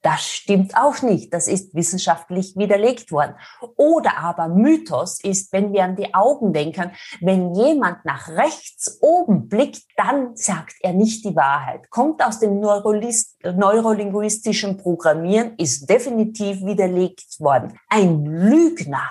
Das 0.05 0.23
stimmt 0.23 0.77
auch 0.77 1.01
nicht. 1.01 1.33
Das 1.33 1.47
ist 1.47 1.73
wissenschaftlich 1.73 2.55
widerlegt 2.55 3.11
worden. 3.11 3.33
Oder 3.75 4.19
aber 4.19 4.49
Mythos 4.49 5.19
ist, 5.19 5.51
wenn 5.51 5.73
wir 5.73 5.83
an 5.83 5.95
die 5.95 6.13
Augen 6.13 6.53
denken, 6.53 6.91
wenn 7.21 7.55
jemand 7.55 8.05
nach 8.05 8.27
rechts 8.27 8.99
oben 9.01 9.49
blickt, 9.49 9.81
dann 9.97 10.35
sagt 10.35 10.75
er 10.81 10.93
nicht 10.93 11.25
die 11.25 11.35
Wahrheit. 11.35 11.89
Kommt 11.89 12.23
aus 12.23 12.37
dem 12.37 12.59
neurolinguistischen 12.59 14.77
Programmieren, 14.77 15.55
ist 15.57 15.89
definitiv 15.89 16.63
widerlegt 16.63 17.39
worden. 17.39 17.79
Ein 17.89 18.25
Lügner 18.25 19.09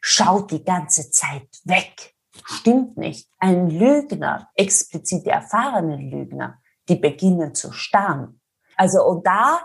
schaut 0.00 0.50
die 0.50 0.64
ganze 0.64 1.12
Zeit 1.12 1.46
weg. 1.62 2.16
Stimmt 2.44 2.96
nicht. 2.96 3.28
Ein 3.38 3.70
Lügner, 3.70 4.48
explizit 4.56 5.24
die 5.24 5.30
erfahrenen 5.30 6.10
Lügner, 6.10 6.58
die 6.88 6.96
beginnen 6.96 7.54
zu 7.54 7.70
starren. 7.70 8.40
Also 8.82 9.04
und 9.04 9.24
da 9.24 9.60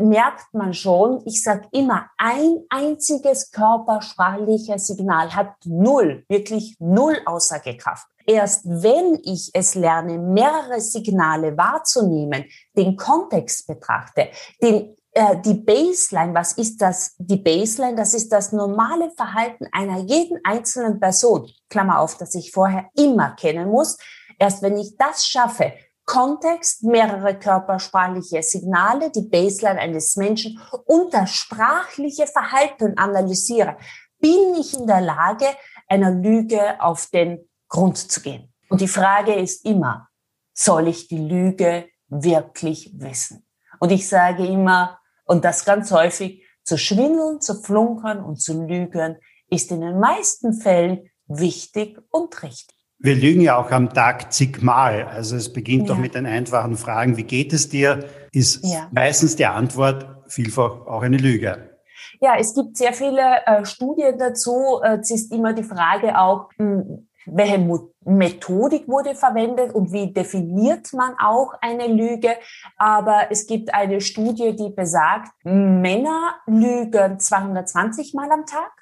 merkt 0.00 0.52
man 0.52 0.74
schon, 0.74 1.22
ich 1.24 1.42
sage 1.42 1.66
immer, 1.72 2.10
ein 2.18 2.58
einziges 2.68 3.50
körpersprachliches 3.52 4.86
Signal 4.86 5.34
hat 5.34 5.54
null, 5.64 6.26
wirklich 6.28 6.76
null 6.78 7.16
Aussagekraft. 7.24 8.06
Erst 8.26 8.66
wenn 8.66 9.18
ich 9.24 9.50
es 9.54 9.74
lerne, 9.74 10.18
mehrere 10.18 10.78
Signale 10.78 11.56
wahrzunehmen, 11.56 12.44
den 12.76 12.98
Kontext 12.98 13.66
betrachte, 13.66 14.28
den 14.60 14.94
äh, 15.12 15.40
die 15.40 15.54
Baseline, 15.54 16.34
was 16.34 16.52
ist 16.52 16.82
das? 16.82 17.14
Die 17.16 17.38
Baseline, 17.38 17.96
das 17.96 18.12
ist 18.12 18.30
das 18.30 18.52
normale 18.52 19.10
Verhalten 19.12 19.68
einer 19.72 20.00
jeden 20.00 20.38
einzelnen 20.44 21.00
Person. 21.00 21.50
Klammer 21.70 22.00
auf, 22.00 22.18
dass 22.18 22.34
ich 22.34 22.52
vorher 22.52 22.90
immer 22.94 23.30
kennen 23.30 23.70
muss. 23.70 23.96
Erst 24.38 24.60
wenn 24.62 24.76
ich 24.76 24.98
das 24.98 25.26
schaffe, 25.26 25.72
Kontext, 26.04 26.82
mehrere 26.82 27.38
körpersprachliche 27.38 28.42
Signale, 28.42 29.10
die 29.10 29.28
Baseline 29.28 29.80
eines 29.80 30.16
Menschen 30.16 30.60
und 30.86 31.14
das 31.14 31.30
sprachliche 31.30 32.26
Verhalten 32.26 32.98
analysiere, 32.98 33.76
bin 34.18 34.54
ich 34.58 34.76
in 34.76 34.86
der 34.86 35.00
Lage, 35.00 35.46
einer 35.88 36.10
Lüge 36.10 36.80
auf 36.80 37.06
den 37.06 37.48
Grund 37.68 37.98
zu 37.98 38.20
gehen. 38.20 38.52
Und 38.68 38.80
die 38.80 38.88
Frage 38.88 39.34
ist 39.34 39.64
immer, 39.64 40.08
soll 40.52 40.88
ich 40.88 41.08
die 41.08 41.18
Lüge 41.18 41.88
wirklich 42.08 42.92
wissen? 42.94 43.46
Und 43.78 43.90
ich 43.90 44.08
sage 44.08 44.46
immer, 44.46 44.98
und 45.24 45.44
das 45.44 45.64
ganz 45.64 45.90
häufig, 45.92 46.44
zu 46.64 46.76
schwindeln, 46.76 47.40
zu 47.40 47.54
flunkern 47.54 48.22
und 48.22 48.40
zu 48.40 48.66
lügen 48.66 49.16
ist 49.48 49.70
in 49.70 49.80
den 49.80 49.98
meisten 49.98 50.52
Fällen 50.54 51.10
wichtig 51.26 51.98
und 52.10 52.42
richtig. 52.42 52.79
Wir 53.02 53.14
lügen 53.14 53.40
ja 53.40 53.56
auch 53.56 53.70
am 53.70 53.94
Tag 53.94 54.30
zigmal. 54.30 55.04
Also 55.04 55.34
es 55.36 55.52
beginnt 55.52 55.88
ja. 55.88 55.94
doch 55.94 56.00
mit 56.00 56.14
den 56.14 56.26
einfachen 56.26 56.76
Fragen, 56.76 57.16
wie 57.16 57.24
geht 57.24 57.54
es 57.54 57.70
dir, 57.70 58.04
ist 58.30 58.62
ja. 58.62 58.88
meistens 58.92 59.36
die 59.36 59.46
Antwort 59.46 60.06
vielfach 60.28 60.86
auch 60.86 61.02
eine 61.02 61.16
Lüge. 61.16 61.70
Ja, 62.20 62.36
es 62.38 62.54
gibt 62.54 62.76
sehr 62.76 62.92
viele 62.92 63.22
äh, 63.46 63.64
Studien 63.64 64.18
dazu. 64.18 64.80
Äh, 64.84 64.98
es 64.98 65.10
ist 65.10 65.32
immer 65.32 65.54
die 65.54 65.62
Frage 65.62 66.18
auch, 66.18 66.50
mh, 66.58 66.66
hm, 66.66 67.08
welche 67.24 67.58
Mo 67.58 67.90
Methodik 68.02 68.88
wurde 68.88 69.14
verwendet 69.14 69.74
und 69.74 69.92
wie 69.92 70.12
definiert 70.12 70.92
man 70.94 71.14
auch 71.18 71.52
eine 71.60 71.86
Lüge. 71.86 72.36
Aber 72.76 73.28
es 73.30 73.46
gibt 73.46 73.72
eine 73.72 74.00
Studie, 74.00 74.56
die 74.56 74.70
besagt, 74.74 75.32
Männer 75.44 76.34
lügen 76.46 77.20
220 77.20 78.14
Mal 78.14 78.30
am 78.32 78.46
Tag, 78.46 78.72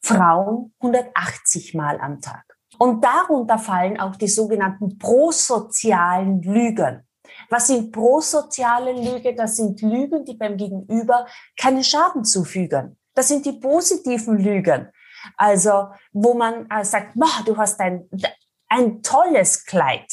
Frauen 0.00 0.74
180 0.80 1.74
Mal 1.74 1.98
am 2.00 2.20
Tag. 2.20 2.51
Und 2.78 3.04
darunter 3.04 3.58
fallen 3.58 4.00
auch 4.00 4.16
die 4.16 4.28
sogenannten 4.28 4.98
prosozialen 4.98 6.42
Lügen. 6.42 7.06
Was 7.50 7.68
sind 7.68 7.92
prosoziale 7.92 8.92
Lügen? 8.92 9.36
Das 9.36 9.56
sind 9.56 9.80
Lügen, 9.82 10.24
die 10.24 10.34
beim 10.34 10.56
Gegenüber 10.56 11.26
keinen 11.56 11.84
Schaden 11.84 12.24
zufügen. 12.24 12.96
Das 13.14 13.28
sind 13.28 13.44
die 13.44 13.52
positiven 13.52 14.38
Lügen. 14.38 14.88
Also, 15.36 15.88
wo 16.12 16.34
man 16.34 16.68
äh, 16.70 16.84
sagt, 16.84 17.14
du 17.46 17.56
hast 17.56 17.78
ein, 17.80 18.08
ein 18.68 19.02
tolles 19.02 19.64
Kleid. 19.64 20.06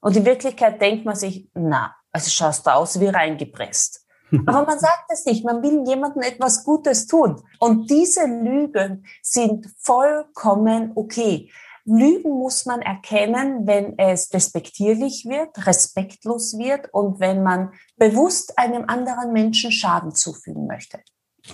Und 0.00 0.16
in 0.16 0.24
Wirklichkeit 0.24 0.80
denkt 0.80 1.04
man 1.04 1.14
sich, 1.14 1.48
na, 1.54 1.94
also 2.12 2.30
schaust 2.30 2.66
du 2.66 2.74
aus 2.74 2.98
wie 3.00 3.06
reingepresst. 3.06 4.06
Aber 4.46 4.64
man 4.64 4.78
sagt 4.78 5.06
es 5.10 5.24
nicht. 5.26 5.44
Man 5.44 5.62
will 5.62 5.84
jemandem 5.86 6.22
etwas 6.22 6.64
Gutes 6.64 7.06
tun. 7.06 7.42
Und 7.58 7.90
diese 7.90 8.26
Lügen 8.26 9.04
sind 9.22 9.66
vollkommen 9.78 10.92
okay. 10.94 11.50
Lügen 11.84 12.30
muss 12.30 12.66
man 12.66 12.82
erkennen, 12.82 13.66
wenn 13.66 13.98
es 13.98 14.32
respektierlich 14.32 15.26
wird, 15.26 15.66
respektlos 15.66 16.58
wird 16.58 16.92
und 16.92 17.20
wenn 17.20 17.42
man 17.42 17.72
bewusst 17.96 18.58
einem 18.58 18.84
anderen 18.86 19.32
Menschen 19.32 19.72
Schaden 19.72 20.14
zufügen 20.14 20.66
möchte. 20.66 21.00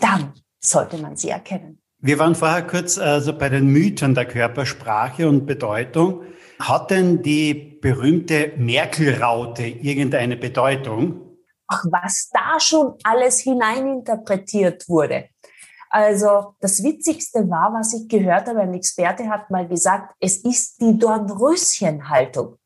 Dann 0.00 0.33
sollte 0.61 0.99
man 0.99 1.16
sie 1.16 1.30
erkennen. 1.30 1.80
Wir 1.99 2.18
waren 2.18 2.35
vorher 2.35 2.66
kurz 2.66 2.99
also 2.99 3.37
bei 3.37 3.49
den 3.49 3.68
Mythen 3.68 4.14
der 4.14 4.26
Körpersprache 4.26 5.28
und 5.28 5.47
Bedeutung. 5.47 6.23
Hat 6.59 6.90
denn 6.90 7.23
die 7.23 7.78
berühmte 7.80 8.52
Merkel-Raute 8.56 9.66
irgendeine 9.66 10.37
Bedeutung? 10.37 11.23
Ach, 11.68 11.85
was 11.90 12.28
da 12.33 12.61
schon 12.61 12.95
alles 13.02 13.40
hineininterpretiert 13.40 14.88
wurde. 14.88 15.28
Also 15.90 16.55
das 16.61 16.83
Witzigste 16.83 17.49
war, 17.49 17.73
was 17.73 17.95
ich 17.95 18.09
gehört 18.09 18.49
habe, 18.49 18.61
ein 18.61 18.75
Experte 18.75 19.28
hat 19.28 19.50
mal 19.50 19.66
gesagt, 19.66 20.14
es 20.21 20.38
ist 20.38 20.81
die 20.81 20.99
Dornröschenhaltung. 20.99 22.57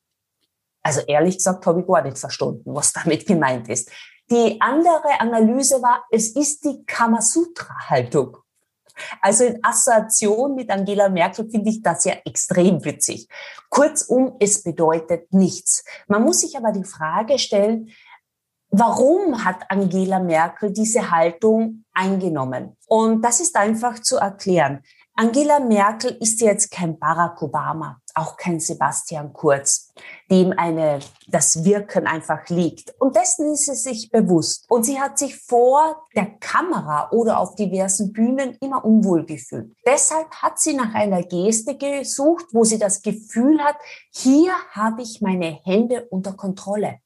Also 0.83 1.00
ehrlich 1.00 1.37
gesagt 1.37 1.67
habe 1.67 1.81
ich 1.81 1.87
gar 1.87 2.03
nicht 2.03 2.19
verstanden, 2.19 2.75
was 2.75 2.93
damit 2.93 3.27
gemeint 3.27 3.69
ist. 3.69 3.91
Die 4.31 4.61
andere 4.61 5.21
Analyse 5.21 5.83
war, 5.83 6.05
es 6.11 6.35
ist 6.35 6.65
die 6.65 6.85
Kamasutra-Haltung. 6.87 8.37
Also 9.21 9.45
in 9.45 9.59
Assoziation 9.62 10.55
mit 10.55 10.71
Angela 10.71 11.09
Merkel 11.09 11.49
finde 11.50 11.71
ich 11.71 11.83
das 11.83 12.05
ja 12.05 12.15
extrem 12.25 12.85
witzig. 12.85 13.29
Kurzum, 13.69 14.37
es 14.41 14.62
bedeutet 14.62 15.33
nichts. 15.33 15.85
Man 16.07 16.23
muss 16.23 16.41
sich 16.41 16.57
aber 16.57 16.73
die 16.73 16.85
Frage 16.85 17.39
stellen, 17.39 17.91
Warum 18.73 19.45
hat 19.45 19.69
Angela 19.69 20.21
Merkel 20.21 20.73
diese 20.73 21.11
Haltung 21.11 21.85
eingenommen? 21.93 22.77
Und 22.87 23.23
das 23.23 23.41
ist 23.41 23.57
einfach 23.57 23.99
zu 23.99 24.17
erklären. 24.17 24.83
Angela 25.17 25.59
Merkel 25.59 26.17
ist 26.21 26.41
jetzt 26.41 26.71
kein 26.71 26.99
Barack 26.99 27.43
Obama, 27.43 28.00
auch 28.15 28.37
kein 28.37 28.61
Sebastian 28.61 29.33
Kurz, 29.33 29.93
dem 30.31 30.55
eine, 30.57 31.00
das 31.27 31.65
Wirken 31.65 32.07
einfach 32.07 32.49
liegt. 32.49 32.95
Und 33.00 33.17
dessen 33.17 33.53
ist 33.53 33.67
sie 33.67 33.75
sich 33.75 34.11
bewusst. 34.11 34.65
Und 34.71 34.85
sie 34.85 35.00
hat 35.00 35.19
sich 35.19 35.37
vor 35.37 36.07
der 36.15 36.27
Kamera 36.39 37.11
oder 37.11 37.39
auf 37.39 37.57
diversen 37.57 38.12
Bühnen 38.12 38.57
immer 38.62 38.85
unwohl 38.85 39.27
gefühlt. 39.27 39.75
Deshalb 39.85 40.31
hat 40.37 40.61
sie 40.61 40.75
nach 40.75 40.95
einer 40.95 41.23
Geste 41.25 41.77
gesucht, 41.77 42.47
wo 42.53 42.65
sie 42.65 42.79
das 42.79 43.03
Gefühl 43.03 43.61
hat, 43.61 43.77
hier 44.12 44.53
habe 44.71 45.03
ich 45.03 45.21
meine 45.21 45.59
Hände 45.65 46.07
unter 46.09 46.33
Kontrolle. 46.33 47.00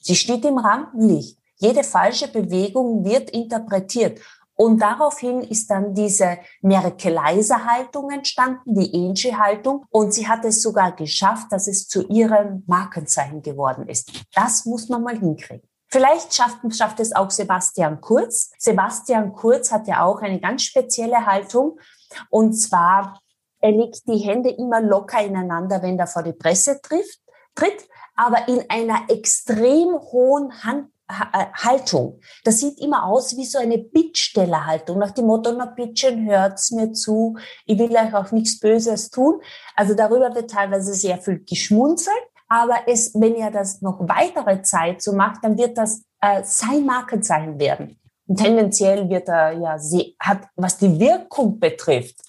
Sie 0.00 0.16
steht 0.16 0.44
im 0.44 0.58
Rampenlicht. 0.58 1.38
Jede 1.56 1.84
falsche 1.84 2.28
Bewegung 2.28 3.04
wird 3.04 3.30
interpretiert. 3.30 4.20
Und 4.54 4.80
daraufhin 4.82 5.40
ist 5.40 5.70
dann 5.70 5.94
diese 5.94 6.38
Merkeleiser-Haltung 6.60 8.10
entstanden, 8.10 8.74
die 8.74 8.92
Angie-Haltung. 8.94 9.86
Und 9.88 10.12
sie 10.12 10.28
hat 10.28 10.44
es 10.44 10.60
sogar 10.60 10.92
geschafft, 10.92 11.46
dass 11.50 11.66
es 11.66 11.88
zu 11.88 12.06
ihrem 12.08 12.62
Markenzeichen 12.66 13.40
geworden 13.40 13.88
ist. 13.88 14.12
Das 14.34 14.66
muss 14.66 14.88
man 14.90 15.02
mal 15.02 15.18
hinkriegen. 15.18 15.66
Vielleicht 15.88 16.34
schafft, 16.34 16.58
schafft 16.76 17.00
es 17.00 17.14
auch 17.14 17.30
Sebastian 17.30 18.00
Kurz. 18.00 18.50
Sebastian 18.58 19.32
Kurz 19.32 19.72
hat 19.72 19.88
ja 19.88 20.04
auch 20.04 20.20
eine 20.20 20.40
ganz 20.40 20.62
spezielle 20.62 21.26
Haltung. 21.26 21.80
Und 22.28 22.52
zwar, 22.52 23.18
er 23.60 23.72
legt 23.72 24.06
die 24.06 24.18
Hände 24.18 24.50
immer 24.50 24.80
locker 24.80 25.24
ineinander, 25.24 25.82
wenn 25.82 25.98
er 25.98 26.06
vor 26.06 26.22
die 26.22 26.32
Presse 26.32 26.80
trifft, 26.80 27.20
tritt 27.54 27.88
aber 28.20 28.48
in 28.48 28.62
einer 28.68 29.04
extrem 29.08 29.98
hohen 30.12 30.62
Hand, 30.62 30.90
äh, 31.08 31.46
Haltung. 31.54 32.20
Das 32.44 32.60
sieht 32.60 32.78
immer 32.78 33.06
aus 33.06 33.34
wie 33.38 33.46
so 33.46 33.58
eine 33.58 33.78
Bittstellerhaltung, 33.78 34.98
nach 34.98 35.12
dem 35.12 35.24
Motto, 35.26 35.52
na 35.52 35.64
Bittchen, 35.64 36.26
hört's 36.28 36.70
mir 36.70 36.92
zu, 36.92 37.38
ich 37.64 37.78
will 37.78 37.96
euch 37.96 38.14
auch 38.14 38.30
nichts 38.30 38.60
Böses 38.60 39.08
tun. 39.08 39.40
Also 39.74 39.94
darüber 39.94 40.34
wird 40.34 40.50
teilweise 40.50 40.92
sehr 40.92 41.16
viel 41.16 41.42
geschmunzelt, 41.44 42.14
aber 42.46 42.80
es, 42.86 43.14
wenn 43.14 43.36
er 43.36 43.50
das 43.50 43.80
noch 43.80 43.98
weitere 44.00 44.60
Zeit 44.60 45.00
so 45.00 45.14
macht, 45.14 45.42
dann 45.42 45.56
wird 45.56 45.78
das 45.78 46.02
äh, 46.20 46.42
sein 46.44 46.84
Markenzeichen 46.84 47.58
werden. 47.58 47.98
Und 48.26 48.36
tendenziell 48.36 49.08
wird 49.08 49.28
er 49.28 49.52
ja, 49.52 49.78
hat, 50.20 50.46
was 50.56 50.76
die 50.76 51.00
Wirkung 51.00 51.58
betrifft, 51.58 52.20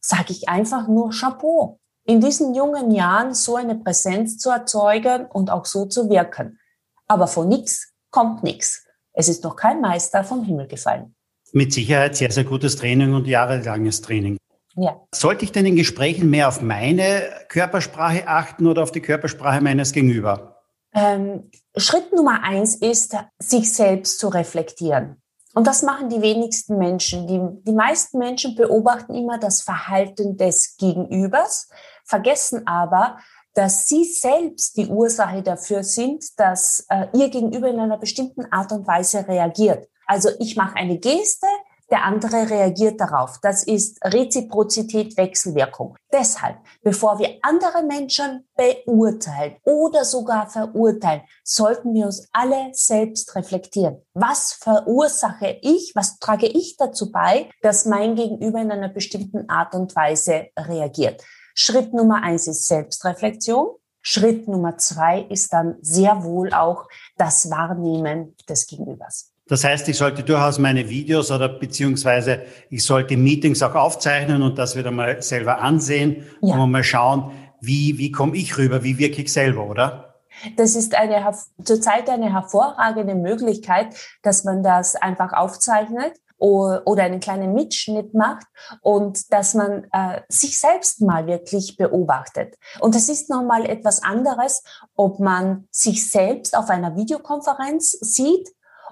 sage 0.00 0.32
ich 0.32 0.48
einfach 0.48 0.88
nur 0.88 1.10
Chapeau. 1.10 1.78
In 2.04 2.20
diesen 2.20 2.54
jungen 2.54 2.90
Jahren 2.90 3.34
so 3.34 3.56
eine 3.56 3.76
Präsenz 3.76 4.38
zu 4.38 4.50
erzeugen 4.50 5.26
und 5.26 5.50
auch 5.50 5.64
so 5.64 5.86
zu 5.86 6.10
wirken. 6.10 6.58
Aber 7.06 7.26
von 7.26 7.48
nichts 7.48 7.92
kommt 8.10 8.42
nichts. 8.42 8.84
Es 9.12 9.28
ist 9.28 9.44
noch 9.44 9.56
kein 9.56 9.80
Meister 9.80 10.24
vom 10.24 10.44
Himmel 10.44 10.66
gefallen. 10.66 11.14
Mit 11.52 11.72
Sicherheit 11.72 12.16
sehr, 12.16 12.30
sehr 12.30 12.44
gutes 12.44 12.76
Training 12.76 13.14
und 13.14 13.26
jahrelanges 13.26 14.00
Training. 14.02 14.36
Ja. 14.76 15.00
Sollte 15.14 15.44
ich 15.44 15.52
denn 15.52 15.66
in 15.66 15.76
Gesprächen 15.76 16.30
mehr 16.30 16.48
auf 16.48 16.60
meine 16.60 17.22
Körpersprache 17.48 18.26
achten 18.26 18.66
oder 18.66 18.82
auf 18.82 18.90
die 18.90 19.00
Körpersprache 19.00 19.60
meines 19.60 19.92
Gegenüber? 19.92 20.62
Ähm, 20.92 21.50
Schritt 21.76 22.12
Nummer 22.12 22.42
eins 22.42 22.76
ist, 22.76 23.16
sich 23.38 23.72
selbst 23.72 24.18
zu 24.18 24.28
reflektieren. 24.28 25.22
Und 25.54 25.68
das 25.68 25.82
machen 25.82 26.08
die 26.08 26.20
wenigsten 26.20 26.78
Menschen. 26.78 27.28
Die, 27.28 27.40
die 27.62 27.74
meisten 27.74 28.18
Menschen 28.18 28.56
beobachten 28.56 29.14
immer 29.14 29.38
das 29.38 29.62
Verhalten 29.62 30.36
des 30.36 30.76
Gegenübers, 30.76 31.68
vergessen 32.04 32.66
aber, 32.66 33.18
dass 33.54 33.86
sie 33.86 34.04
selbst 34.04 34.76
die 34.76 34.88
Ursache 34.88 35.42
dafür 35.42 35.84
sind, 35.84 36.38
dass 36.38 36.86
äh, 36.88 37.06
ihr 37.14 37.28
Gegenüber 37.28 37.68
in 37.68 37.78
einer 37.78 37.98
bestimmten 37.98 38.50
Art 38.52 38.72
und 38.72 38.86
Weise 38.86 39.26
reagiert. 39.26 39.88
Also 40.06 40.30
ich 40.38 40.56
mache 40.56 40.76
eine 40.76 40.98
Geste, 40.98 41.46
der 41.90 42.04
andere 42.04 42.50
reagiert 42.50 43.00
darauf. 43.00 43.38
Das 43.42 43.62
ist 43.62 43.98
Reziprozität, 44.04 45.16
Wechselwirkung. 45.16 45.96
Deshalb, 46.12 46.56
bevor 46.82 47.18
wir 47.18 47.38
andere 47.42 47.82
Menschen 47.82 48.48
beurteilen 48.56 49.56
oder 49.64 50.04
sogar 50.04 50.48
verurteilen, 50.48 51.22
sollten 51.44 51.94
wir 51.94 52.06
uns 52.06 52.26
alle 52.32 52.70
selbst 52.72 53.36
reflektieren. 53.36 54.02
Was 54.14 54.54
verursache 54.54 55.58
ich, 55.62 55.92
was 55.94 56.18
trage 56.18 56.46
ich 56.46 56.76
dazu 56.76 57.12
bei, 57.12 57.50
dass 57.62 57.84
mein 57.84 58.16
Gegenüber 58.16 58.60
in 58.60 58.72
einer 58.72 58.88
bestimmten 58.88 59.48
Art 59.48 59.74
und 59.74 59.94
Weise 59.94 60.48
reagiert? 60.58 61.22
Schritt 61.54 61.94
Nummer 61.94 62.22
eins 62.22 62.48
ist 62.48 62.66
Selbstreflexion. 62.66 63.68
Schritt 64.02 64.48
Nummer 64.48 64.76
zwei 64.76 65.20
ist 65.30 65.52
dann 65.52 65.76
sehr 65.80 66.24
wohl 66.24 66.52
auch 66.52 66.88
das 67.16 67.50
Wahrnehmen 67.50 68.36
des 68.48 68.66
Gegenübers. 68.66 69.32
Das 69.46 69.62
heißt, 69.62 69.88
ich 69.88 69.96
sollte 69.96 70.22
durchaus 70.22 70.58
meine 70.58 70.88
Videos 70.88 71.30
oder 71.30 71.48
beziehungsweise 71.48 72.42
ich 72.70 72.84
sollte 72.84 73.16
Meetings 73.16 73.62
auch 73.62 73.74
aufzeichnen 73.74 74.42
und 74.42 74.58
das 74.58 74.74
wieder 74.74 74.90
mal 74.90 75.22
selber 75.22 75.60
ansehen 75.60 76.24
ja. 76.42 76.56
und 76.56 76.70
mal 76.70 76.82
schauen, 76.82 77.30
wie, 77.60 77.98
wie 77.98 78.10
komme 78.10 78.36
ich 78.36 78.58
rüber, 78.58 78.82
wie 78.82 78.98
wirke 78.98 79.22
ich 79.22 79.32
selber, 79.32 79.66
oder? 79.66 80.14
Das 80.56 80.74
ist 80.74 80.94
eine, 80.94 81.32
zurzeit 81.62 82.08
eine 82.10 82.32
hervorragende 82.32 83.14
Möglichkeit, 83.14 83.94
dass 84.22 84.44
man 84.44 84.62
das 84.62 84.96
einfach 84.96 85.32
aufzeichnet 85.32 86.14
oder 86.38 87.04
einen 87.04 87.20
kleinen 87.20 87.54
Mitschnitt 87.54 88.14
macht 88.14 88.46
und 88.82 89.32
dass 89.32 89.54
man 89.54 89.86
äh, 89.92 90.20
sich 90.28 90.58
selbst 90.58 91.00
mal 91.00 91.26
wirklich 91.26 91.76
beobachtet. 91.76 92.56
Und 92.80 92.94
es 92.94 93.08
ist 93.08 93.30
nochmal 93.30 93.64
etwas 93.66 94.02
anderes, 94.02 94.62
ob 94.94 95.20
man 95.20 95.66
sich 95.70 96.10
selbst 96.10 96.56
auf 96.56 96.70
einer 96.70 96.96
Videokonferenz 96.96 97.92
sieht 97.92 98.48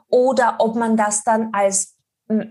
oder 0.09 0.57
ob 0.59 0.77
man 0.77 0.97
das 0.97 1.25
dann 1.25 1.51
als, 1.53 1.97
äh, 2.29 2.45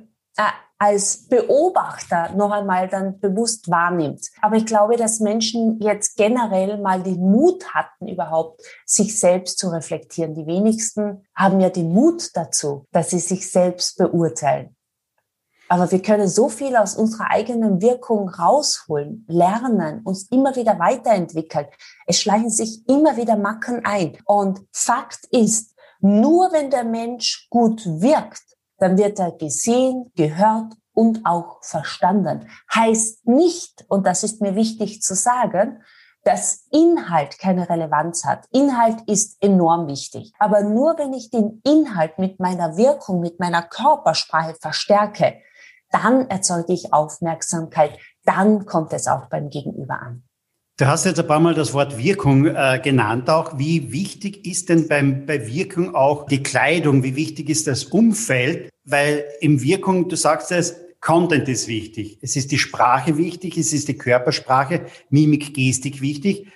als 0.78 1.28
Beobachter 1.28 2.34
noch 2.34 2.52
einmal 2.52 2.88
dann 2.88 3.20
bewusst 3.20 3.70
wahrnimmt. 3.70 4.30
Aber 4.42 4.56
ich 4.56 4.66
glaube, 4.66 4.98
dass 4.98 5.20
Menschen 5.20 5.80
jetzt 5.80 6.18
generell 6.18 6.80
mal 6.80 7.04
den 7.04 7.20
Mut 7.20 7.74
hatten, 7.74 8.08
überhaupt 8.08 8.62
sich 8.86 9.20
selbst 9.20 9.60
zu 9.60 9.70
reflektieren. 9.70 10.34
Die 10.34 10.48
wenigsten 10.48 11.24
haben 11.36 11.60
ja 11.60 11.70
den 11.70 11.94
Mut 11.94 12.32
dazu, 12.34 12.88
dass 12.92 13.12
sie 13.12 13.20
sich 13.20 13.50
selbst 13.50 13.98
beurteilen. 13.98 14.76
Aber 15.72 15.90
wir 15.90 16.02
können 16.02 16.28
so 16.28 16.50
viel 16.50 16.76
aus 16.76 16.96
unserer 16.96 17.32
eigenen 17.32 17.82
Wirkung 17.82 18.28
rausholen, 18.28 19.24
lernen, 19.30 20.02
uns 20.04 20.24
immer 20.24 20.54
wieder 20.58 20.78
weiterentwickeln. 20.80 21.66
Es 22.06 22.20
schleichen 22.20 22.50
sich 22.50 22.86
immer 22.90 23.16
wieder 23.16 23.38
Macken 23.38 23.86
ein. 23.86 24.18
Und 24.26 24.60
Fakt 24.74 25.24
ist, 25.32 25.74
nur 26.02 26.52
wenn 26.52 26.72
der 26.72 26.84
Mensch 26.84 27.48
gut 27.50 27.86
wirkt, 27.86 28.44
dann 28.80 28.98
wird 28.98 29.18
er 29.18 29.32
gesehen, 29.32 30.12
gehört 30.18 30.74
und 30.92 31.22
auch 31.26 31.64
verstanden. 31.64 32.50
Heißt 32.76 33.26
nicht, 33.26 33.86
und 33.88 34.06
das 34.06 34.24
ist 34.24 34.42
mir 34.42 34.56
wichtig 34.56 35.02
zu 35.02 35.16
sagen, 35.16 35.82
dass 36.26 36.68
Inhalt 36.70 37.40
keine 37.40 37.70
Relevanz 37.70 38.26
hat. 38.26 38.46
Inhalt 38.52 39.08
ist 39.08 39.42
enorm 39.42 39.88
wichtig. 39.88 40.34
Aber 40.38 40.64
nur 40.64 40.98
wenn 40.98 41.14
ich 41.14 41.30
den 41.30 41.62
Inhalt 41.64 42.20
mit 42.20 42.42
meiner 42.42 42.76
Wirkung, 42.76 43.22
mit 43.22 43.40
meiner 43.40 43.62
Körpersprache 43.62 44.56
verstärke, 44.56 45.38
dann 45.92 46.30
erzeuge 46.30 46.74
ich 46.74 46.94
Aufmerksamkeit, 46.94 47.98
dann 48.24 48.66
kommt 48.66 48.94
es 48.94 49.08
auch 49.08 49.28
beim 49.30 49.50
Gegenüber 49.50 50.02
an. 50.02 50.24
Du 50.78 50.88
hast 50.88 51.06
jetzt 51.06 51.20
ein 51.20 51.28
paar 51.28 51.40
Mal 51.40 51.54
das 51.54 51.74
Wort 51.74 51.98
Wirkung 51.98 52.48
äh, 52.48 52.80
genannt 52.84 53.30
auch. 53.30 53.58
Wie 53.60 53.92
wichtig 53.92 54.48
ist 54.48 54.70
denn 54.70 54.88
beim, 54.88 55.26
bei 55.28 55.46
Wirkung 55.46 55.94
auch 55.94 56.26
die 56.26 56.42
Kleidung? 56.42 57.04
Wie 57.04 57.16
wichtig 57.16 57.50
ist 57.50 57.68
das 57.68 57.84
Umfeld? 57.84 58.72
Weil 58.84 59.26
im 59.42 59.62
Wirkung, 59.62 60.10
du 60.10 60.16
sagst 60.16 60.52
es, 60.52 60.76
Content 61.00 61.48
ist 61.50 61.68
wichtig. 61.68 62.20
Es 62.22 62.36
ist 62.36 62.52
die 62.52 62.58
Sprache 62.58 63.18
wichtig, 63.18 63.58
es 63.58 63.74
ist 63.74 63.88
die 63.88 63.98
Körpersprache, 63.98 64.86
Mimik, 65.10 65.54
Gestik 65.54 66.02
wichtig. 66.02 66.52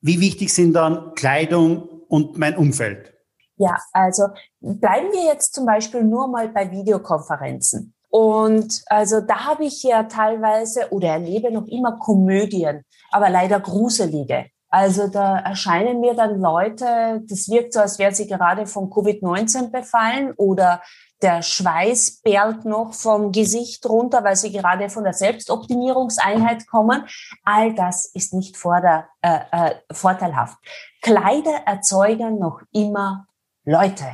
Wie 0.00 0.20
wichtig 0.20 0.52
sind 0.52 0.74
dann 0.74 1.14
Kleidung 1.14 1.88
und 2.08 2.36
mein 2.36 2.56
Umfeld? 2.56 3.14
Ja, 3.56 3.76
also 3.92 4.24
bleiben 4.60 5.12
wir 5.12 5.32
jetzt 5.32 5.54
zum 5.54 5.64
Beispiel 5.64 6.02
nur 6.02 6.28
mal 6.28 6.48
bei 6.48 6.70
Videokonferenzen. 6.70 7.94
Und 8.14 8.84
also 8.86 9.22
da 9.22 9.46
habe 9.46 9.64
ich 9.64 9.82
ja 9.82 10.04
teilweise 10.04 10.92
oder 10.92 11.08
erlebe 11.08 11.50
noch 11.50 11.66
immer 11.66 11.98
Komödien, 11.98 12.84
aber 13.10 13.28
leider 13.28 13.58
gruselige. 13.58 14.46
Also 14.68 15.08
da 15.08 15.40
erscheinen 15.40 15.98
mir 15.98 16.14
dann 16.14 16.40
Leute, 16.40 17.24
das 17.28 17.48
wirkt 17.48 17.72
so, 17.72 17.80
als 17.80 17.98
wären 17.98 18.14
sie 18.14 18.28
gerade 18.28 18.68
von 18.68 18.88
Covid-19 18.88 19.72
befallen 19.72 20.32
oder 20.36 20.80
der 21.22 21.42
Schweiß 21.42 22.20
perlt 22.22 22.64
noch 22.64 22.94
vom 22.94 23.32
Gesicht 23.32 23.84
runter, 23.84 24.22
weil 24.22 24.36
sie 24.36 24.52
gerade 24.52 24.90
von 24.90 25.02
der 25.02 25.12
Selbstoptimierungseinheit 25.12 26.68
kommen. 26.68 27.08
All 27.42 27.74
das 27.74 28.06
ist 28.14 28.32
nicht 28.32 28.56
vorder, 28.56 29.08
äh, 29.22 29.40
äh, 29.50 29.74
vorteilhaft. 29.90 30.56
Kleider 31.02 31.62
erzeugen 31.66 32.38
noch 32.38 32.60
immer 32.70 33.26
Leute. 33.64 34.06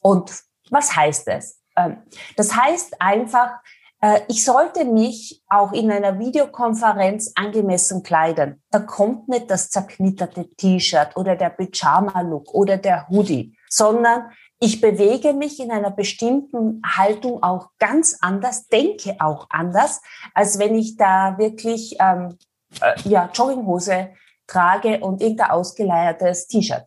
Und 0.00 0.32
was 0.70 0.96
heißt 0.96 1.28
es? 1.28 1.60
Ähm, 1.76 1.98
das 2.36 2.56
heißt 2.56 3.00
einfach, 3.00 3.60
äh, 4.00 4.20
ich 4.28 4.44
sollte 4.44 4.84
mich 4.84 5.42
auch 5.48 5.72
in 5.72 5.90
einer 5.90 6.18
Videokonferenz 6.18 7.32
angemessen 7.34 8.02
kleiden. 8.02 8.62
Da 8.70 8.80
kommt 8.80 9.28
nicht 9.28 9.50
das 9.50 9.70
zerknitterte 9.70 10.48
T-Shirt 10.56 11.16
oder 11.16 11.36
der 11.36 11.50
Pyjama-Look 11.50 12.52
oder 12.54 12.76
der 12.76 13.08
Hoodie, 13.08 13.56
sondern 13.68 14.30
ich 14.58 14.80
bewege 14.80 15.34
mich 15.34 15.60
in 15.60 15.70
einer 15.70 15.90
bestimmten 15.90 16.80
Haltung 16.84 17.42
auch 17.42 17.70
ganz 17.78 18.16
anders, 18.20 18.68
denke 18.68 19.16
auch 19.18 19.46
anders, 19.50 20.00
als 20.34 20.58
wenn 20.58 20.74
ich 20.74 20.96
da 20.96 21.36
wirklich 21.36 21.96
ähm, 22.00 22.38
äh, 22.80 22.94
ja, 23.08 23.28
Jogginghose 23.32 24.10
trage 24.46 25.00
und 25.00 25.20
irgendein 25.20 25.50
ausgeleiertes 25.50 26.46
T-Shirt. 26.46 26.86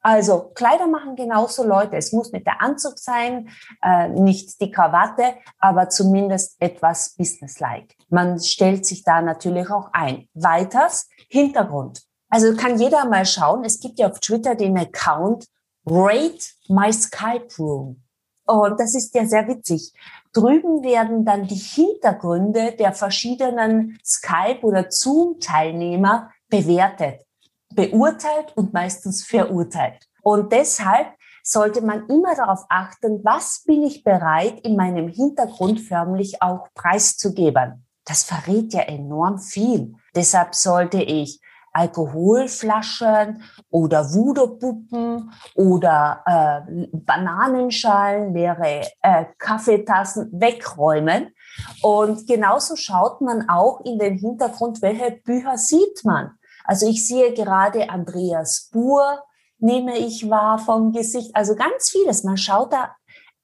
Also 0.00 0.50
Kleider 0.54 0.86
machen 0.86 1.16
genauso 1.16 1.64
Leute. 1.64 1.96
Es 1.96 2.12
muss 2.12 2.32
nicht 2.32 2.46
der 2.46 2.62
Anzug 2.62 2.98
sein, 2.98 3.50
äh, 3.82 4.08
nicht 4.08 4.60
die 4.60 4.70
Krawatte, 4.70 5.34
aber 5.58 5.88
zumindest 5.88 6.56
etwas 6.60 7.14
businesslike. 7.16 7.94
Man 8.08 8.40
stellt 8.40 8.86
sich 8.86 9.02
da 9.02 9.20
natürlich 9.20 9.68
auch 9.70 9.90
ein. 9.92 10.28
Weiters 10.34 11.08
Hintergrund. 11.28 12.02
Also 12.30 12.54
kann 12.56 12.78
jeder 12.78 13.06
mal 13.06 13.26
schauen. 13.26 13.64
Es 13.64 13.80
gibt 13.80 13.98
ja 13.98 14.08
auf 14.08 14.20
Twitter 14.20 14.54
den 14.54 14.78
Account 14.78 15.46
Rate 15.86 16.44
My 16.68 16.92
Skype 16.92 17.48
Room. 17.58 18.02
Und 18.46 18.80
das 18.80 18.94
ist 18.94 19.14
ja 19.14 19.26
sehr 19.26 19.46
witzig. 19.48 19.92
Drüben 20.32 20.82
werden 20.82 21.24
dann 21.24 21.46
die 21.46 21.54
Hintergründe 21.54 22.72
der 22.72 22.92
verschiedenen 22.92 23.98
Skype- 24.04 24.62
oder 24.62 24.86
Zoom-Teilnehmer 24.90 26.30
bewertet 26.48 27.27
beurteilt 27.74 28.56
und 28.56 28.72
meistens 28.72 29.24
verurteilt. 29.24 30.08
Und 30.22 30.52
deshalb 30.52 31.08
sollte 31.42 31.80
man 31.80 32.06
immer 32.08 32.34
darauf 32.34 32.64
achten, 32.68 33.24
was 33.24 33.62
bin 33.64 33.82
ich 33.82 34.04
bereit, 34.04 34.60
in 34.60 34.76
meinem 34.76 35.08
Hintergrund 35.08 35.80
förmlich 35.80 36.42
auch 36.42 36.68
preiszugeben. 36.74 37.86
Das 38.04 38.22
verrät 38.22 38.72
ja 38.72 38.82
enorm 38.82 39.38
viel. 39.38 39.94
Deshalb 40.14 40.54
sollte 40.54 41.02
ich 41.02 41.40
Alkoholflaschen 41.72 43.42
oder 43.70 44.12
Voodoo-Puppen 44.12 45.30
oder 45.54 46.22
äh, 46.26 46.86
Bananenschalen, 46.92 48.34
leere 48.34 48.86
äh, 49.02 49.26
Kaffeetassen 49.38 50.30
wegräumen. 50.32 51.34
Und 51.82 52.26
genauso 52.26 52.76
schaut 52.76 53.20
man 53.20 53.48
auch 53.48 53.80
in 53.84 53.98
den 53.98 54.18
Hintergrund, 54.18 54.82
welche 54.82 55.12
Bücher 55.12 55.56
sieht 55.56 56.04
man. 56.04 56.37
Also 56.68 56.86
ich 56.86 57.06
sehe 57.08 57.32
gerade 57.32 57.88
Andreas 57.88 58.68
Buhr, 58.70 59.24
nehme 59.58 59.96
ich 59.96 60.28
wahr 60.28 60.58
vom 60.58 60.92
Gesicht. 60.92 61.34
Also 61.34 61.56
ganz 61.56 61.88
vieles. 61.88 62.24
Man 62.24 62.36
schaut 62.36 62.74
da 62.74 62.94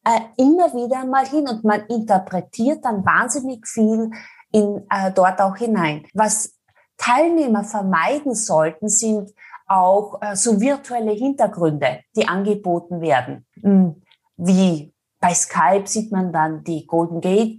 äh, 0.05 0.21
immer 0.37 0.75
wieder 0.75 1.07
mal 1.07 1.27
hin 1.27 1.49
und 1.49 1.65
man 1.65 1.87
interpretiert 1.87 2.85
dann 2.85 3.05
wahnsinnig 3.05 3.67
viel 3.67 4.11
in, 4.53 4.87
äh, 4.91 5.11
dort 5.11 5.41
auch 5.41 5.57
hinein. 5.57 6.07
Was 6.13 6.55
Teilnehmer 6.99 7.65
vermeiden 7.65 8.35
sollten, 8.35 8.89
sind 8.89 9.33
auch 9.67 10.21
äh, 10.21 10.37
so 10.37 10.61
virtuelle 10.61 11.13
Hintergründe, 11.13 12.01
die 12.15 12.29
angeboten 12.29 13.01
werden. 13.01 13.47
Hm, 13.63 14.03
wie 14.37 14.94
bei 15.25 15.33
Skype 15.33 15.87
sieht 15.87 16.13
man 16.13 16.35
dann 16.35 16.65
die 16.65 16.87
Golden 16.87 17.23
Gate, 17.23 17.59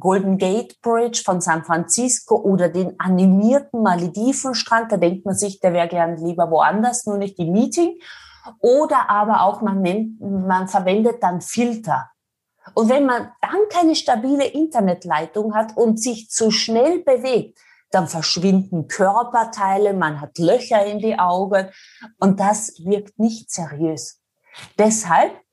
Golden 0.00 0.38
Gate 0.38 0.82
Bridge 0.82 1.22
von 1.24 1.40
San 1.40 1.62
Francisco 1.62 2.34
oder 2.34 2.68
den 2.68 2.98
animierten 2.98 3.80
Maledivenstrand. 3.80 4.90
Da 4.90 4.96
denkt 4.96 5.24
man 5.24 5.36
sich, 5.36 5.60
der 5.60 5.72
wäre 5.72 5.86
gern 5.86 6.16
lieber 6.16 6.50
woanders, 6.50 7.06
nur 7.06 7.16
nicht 7.16 7.38
im 7.38 7.52
Meeting. 7.52 8.00
Oder 8.58 9.08
aber 9.08 9.42
auch 9.42 9.60
man 9.62 9.82
nennt, 9.82 10.20
man 10.20 10.66
verwendet 10.66 11.22
dann 11.22 11.40
Filter. 11.40 12.10
Und 12.74 12.88
wenn 12.88 13.06
man 13.06 13.30
dann 13.40 13.60
keine 13.70 13.94
stabile 13.94 14.44
Internetleitung 14.44 15.54
hat 15.54 15.76
und 15.76 16.02
sich 16.02 16.28
zu 16.28 16.50
schnell 16.50 17.04
bewegt, 17.04 17.60
dann 17.92 18.08
verschwinden 18.08 18.88
Körperteile, 18.88 19.94
man 19.94 20.20
hat 20.20 20.38
Löcher 20.38 20.84
in 20.84 20.98
die 20.98 21.16
Augen 21.16 21.68
und 22.18 22.40
das 22.40 22.84
wirkt 22.84 23.20
nicht 23.20 23.52
seriös. 23.52 24.20
Deshalb 24.76 25.45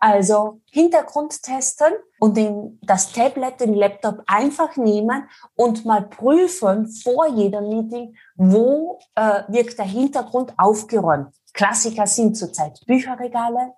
also 0.00 0.62
Hintergrund 0.70 1.42
testen 1.42 1.92
und 2.18 2.36
den, 2.36 2.78
das 2.82 3.12
Tablet, 3.12 3.60
den 3.60 3.74
Laptop 3.74 4.22
einfach 4.26 4.76
nehmen 4.76 5.28
und 5.54 5.84
mal 5.84 6.02
prüfen 6.02 6.88
vor 6.88 7.28
jedem 7.28 7.68
Meeting, 7.68 8.16
wo 8.34 8.98
äh, 9.14 9.42
wirkt 9.48 9.78
der 9.78 9.84
Hintergrund 9.84 10.54
aufgeräumt. 10.56 11.34
Klassiker 11.52 12.06
sind 12.06 12.36
zurzeit 12.36 12.80
Bücherregale 12.86 13.74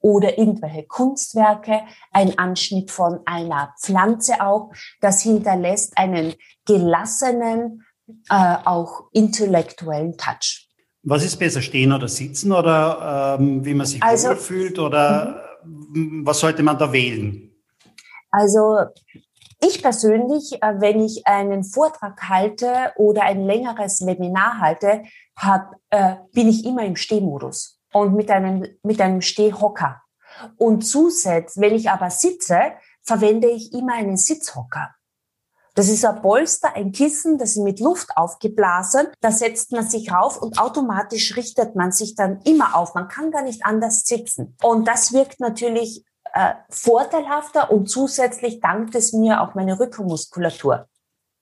oder 0.00 0.38
irgendwelche 0.38 0.82
Kunstwerke, 0.84 1.80
ein 2.12 2.36
Anschnitt 2.38 2.90
von 2.90 3.20
einer 3.24 3.74
Pflanze 3.80 4.42
auch. 4.44 4.72
Das 5.00 5.22
hinterlässt 5.22 5.96
einen 5.96 6.34
gelassenen, 6.66 7.84
äh, 8.28 8.56
auch 8.64 9.04
intellektuellen 9.12 10.18
Touch. 10.18 10.68
Was 11.04 11.24
ist 11.24 11.36
besser, 11.36 11.62
stehen 11.62 11.92
oder 11.92 12.06
sitzen 12.06 12.52
oder 12.52 13.38
ähm, 13.40 13.64
wie 13.64 13.74
man 13.74 13.86
sich 13.86 14.02
also, 14.02 14.36
fühlt 14.36 14.78
oder 14.78 15.41
was 16.24 16.40
sollte 16.40 16.62
man 16.62 16.78
da 16.78 16.92
wählen? 16.92 17.50
Also 18.30 18.78
ich 19.60 19.82
persönlich, 19.82 20.60
äh, 20.60 20.80
wenn 20.80 21.00
ich 21.00 21.26
einen 21.26 21.64
Vortrag 21.64 22.28
halte 22.28 22.92
oder 22.96 23.22
ein 23.22 23.44
längeres 23.44 24.04
Webinar 24.04 24.58
halte, 24.58 25.04
hab, 25.36 25.76
äh, 25.90 26.16
bin 26.32 26.48
ich 26.48 26.64
immer 26.64 26.84
im 26.84 26.96
Stehmodus 26.96 27.78
und 27.92 28.14
mit 28.14 28.30
einem, 28.30 28.66
mit 28.82 29.00
einem 29.00 29.20
Stehhocker. 29.20 30.02
Und 30.56 30.82
zusätzlich, 30.82 31.62
wenn 31.62 31.74
ich 31.74 31.90
aber 31.90 32.10
sitze, 32.10 32.72
verwende 33.02 33.48
ich 33.48 33.72
immer 33.72 33.94
einen 33.94 34.16
Sitzhocker. 34.16 34.94
Das 35.74 35.88
ist 35.88 36.04
ein 36.04 36.20
Polster, 36.20 36.74
ein 36.76 36.92
Kissen, 36.92 37.38
das 37.38 37.56
ist 37.56 37.62
mit 37.62 37.80
Luft 37.80 38.10
aufgeblasen. 38.16 39.06
Da 39.20 39.30
setzt 39.30 39.72
man 39.72 39.88
sich 39.88 40.12
rauf 40.12 40.40
und 40.40 40.58
automatisch 40.58 41.34
richtet 41.36 41.76
man 41.76 41.92
sich 41.92 42.14
dann 42.14 42.40
immer 42.44 42.76
auf. 42.76 42.94
Man 42.94 43.08
kann 43.08 43.30
gar 43.30 43.42
nicht 43.42 43.64
anders 43.64 44.04
sitzen. 44.04 44.54
Und 44.62 44.86
das 44.86 45.14
wirkt 45.14 45.40
natürlich 45.40 46.04
äh, 46.34 46.54
vorteilhafter 46.68 47.70
und 47.70 47.88
zusätzlich 47.88 48.60
dankt 48.60 48.94
es 48.94 49.12
mir 49.12 49.40
auch 49.40 49.54
meine 49.54 49.80
Rückenmuskulatur. 49.80 50.86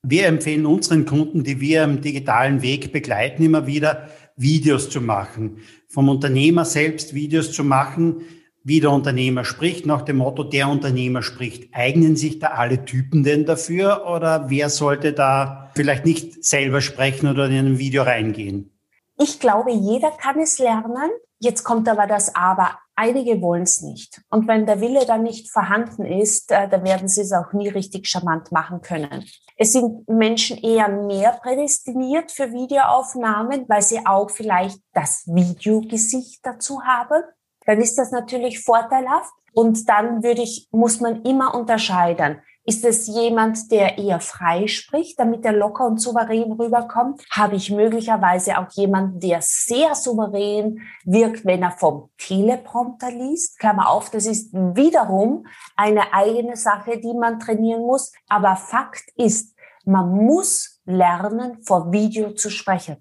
Wir 0.03 0.27
empfehlen 0.27 0.65
unseren 0.65 1.05
Kunden, 1.05 1.45
die 1.45 1.61
wir 1.61 1.85
im 1.85 2.01
digitalen 2.01 2.63
Weg 2.63 2.93
begleiten, 2.93 3.43
immer 3.43 3.67
wieder 3.67 4.09
Videos 4.37 4.89
zu 4.89 5.01
machen. 5.01 5.59
Vom 5.89 6.09
Unternehmer 6.09 6.65
selbst 6.65 7.15
Videos 7.15 7.53
zu 7.53 7.65
machen, 7.65 8.23
wie 8.63 8.81
der 8.81 8.91
Unternehmer 8.91 9.45
spricht, 9.45 9.87
nach 9.87 10.03
dem 10.03 10.19
Motto, 10.19 10.45
der 10.45 10.69
Unternehmer 10.69 11.23
spricht. 11.23 11.75
Eignen 11.75 12.17
sich 12.17 12.39
da 12.39 12.49
alle 12.49 12.85
Typen 12.85 13.25
denn 13.25 13.47
dafür 13.47 14.07
oder 14.07 14.51
wer 14.51 14.69
sollte 14.69 15.13
da 15.13 15.71
vielleicht 15.75 16.05
nicht 16.05 16.45
selber 16.45 16.81
sprechen 16.81 17.29
oder 17.29 17.47
in 17.47 17.67
ein 17.67 17.79
Video 17.79 18.03
reingehen? 18.03 18.71
Ich 19.19 19.41
glaube, 19.41 19.73
jeder 19.73 20.11
kann 20.11 20.39
es 20.41 20.59
lernen. 20.59 21.11
Jetzt 21.39 21.65
kommt 21.65 21.89
aber 21.89 22.07
das 22.07 22.35
Aber. 22.35 22.79
Einige 22.97 23.41
wollen 23.41 23.63
es 23.63 23.81
nicht. 23.81 24.21
Und 24.29 24.47
wenn 24.47 24.67
der 24.67 24.83
Wille 24.83 25.07
dann 25.07 25.23
nicht 25.23 25.51
vorhanden 25.51 26.05
ist, 26.05 26.53
äh, 26.53 26.69
dann 26.69 26.85
werden 26.85 27.09
sie 27.09 27.23
es 27.23 27.33
auch 27.33 27.55
nie 27.55 27.69
richtig 27.69 28.07
charmant 28.07 28.53
machen 28.53 28.83
können. 28.83 29.25
Es 29.57 29.73
sind 29.73 30.07
Menschen 30.07 30.59
eher 30.59 30.89
mehr 30.89 31.33
prädestiniert 31.43 32.31
für 32.31 32.53
Videoaufnahmen, 32.53 33.65
weil 33.69 33.81
sie 33.81 34.05
auch 34.05 34.31
vielleicht 34.31 34.81
das 34.93 35.25
Videogesicht 35.27 36.41
dazu 36.43 36.83
haben 36.83 37.23
dann 37.71 37.81
ist 37.81 37.97
das 37.99 38.11
natürlich 38.11 38.65
vorteilhaft. 38.65 39.33
Und 39.53 39.89
dann 39.89 40.25
würde 40.25 40.43
ich, 40.43 40.69
muss 40.73 41.01
man 41.01 41.23
immer 41.23 41.55
unterscheiden. 41.55 42.41
Ist 42.65 42.85
es 42.85 43.07
jemand, 43.07 43.71
der 43.71 43.97
eher 43.97 44.19
frei 44.19 44.67
spricht, 44.67 45.21
damit 45.21 45.45
er 45.45 45.53
locker 45.53 45.87
und 45.87 45.99
souverän 45.99 46.51
rüberkommt? 46.51 47.23
Habe 47.31 47.55
ich 47.55 47.71
möglicherweise 47.71 48.59
auch 48.59 48.69
jemanden, 48.73 49.21
der 49.21 49.39
sehr 49.41 49.95
souverän 49.95 50.81
wirkt, 51.05 51.45
wenn 51.45 51.63
er 51.63 51.71
vom 51.71 52.11
Teleprompter 52.19 53.13
liest? 53.13 53.61
Klammer 53.61 53.89
auf, 53.89 54.11
das 54.11 54.27
ist 54.27 54.53
wiederum 54.53 55.47
eine 55.77 56.13
eigene 56.13 56.57
Sache, 56.57 56.99
die 56.99 57.15
man 57.15 57.39
trainieren 57.39 57.83
muss. 57.83 58.13
Aber 58.29 58.57
Fakt 58.57 59.05
ist, 59.15 59.57
man 59.85 60.11
muss 60.11 60.81
lernen, 60.87 61.63
vor 61.63 61.93
Video 61.93 62.33
zu 62.33 62.51
sprechen. 62.51 62.97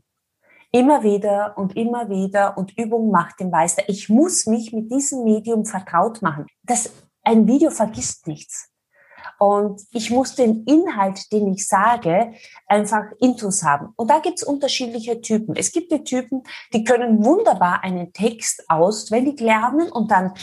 Immer 0.71 1.03
wieder 1.03 1.57
und 1.57 1.75
immer 1.75 2.09
wieder 2.09 2.57
und 2.57 2.77
Übung 2.77 3.09
macht 3.09 3.39
den 3.39 3.49
Meister. 3.49 3.83
Ich 3.87 4.07
muss 4.07 4.45
mich 4.45 4.71
mit 4.71 4.91
diesem 4.91 5.23
Medium 5.23 5.65
vertraut 5.65 6.21
machen. 6.21 6.45
Das, 6.63 6.91
ein 7.23 7.47
Video 7.47 7.71
vergisst 7.71 8.27
nichts. 8.27 8.69
Und 9.39 9.81
ich 9.91 10.11
muss 10.11 10.35
den 10.35 10.63
Inhalt, 10.65 11.31
den 11.31 11.53
ich 11.53 11.67
sage, 11.67 12.33
einfach 12.67 13.03
intus 13.19 13.63
haben. 13.63 13.93
Und 13.95 14.09
da 14.09 14.19
gibt's 14.19 14.43
unterschiedliche 14.43 15.21
Typen. 15.21 15.55
Es 15.55 15.71
gibt 15.71 15.91
die 15.91 16.03
Typen, 16.03 16.43
die 16.73 16.83
können 16.83 17.23
wunderbar 17.23 17.83
einen 17.83 18.13
Text 18.13 18.63
auswendig 18.69 19.39
lernen 19.39 19.89
und 19.91 20.11
dann 20.11 20.33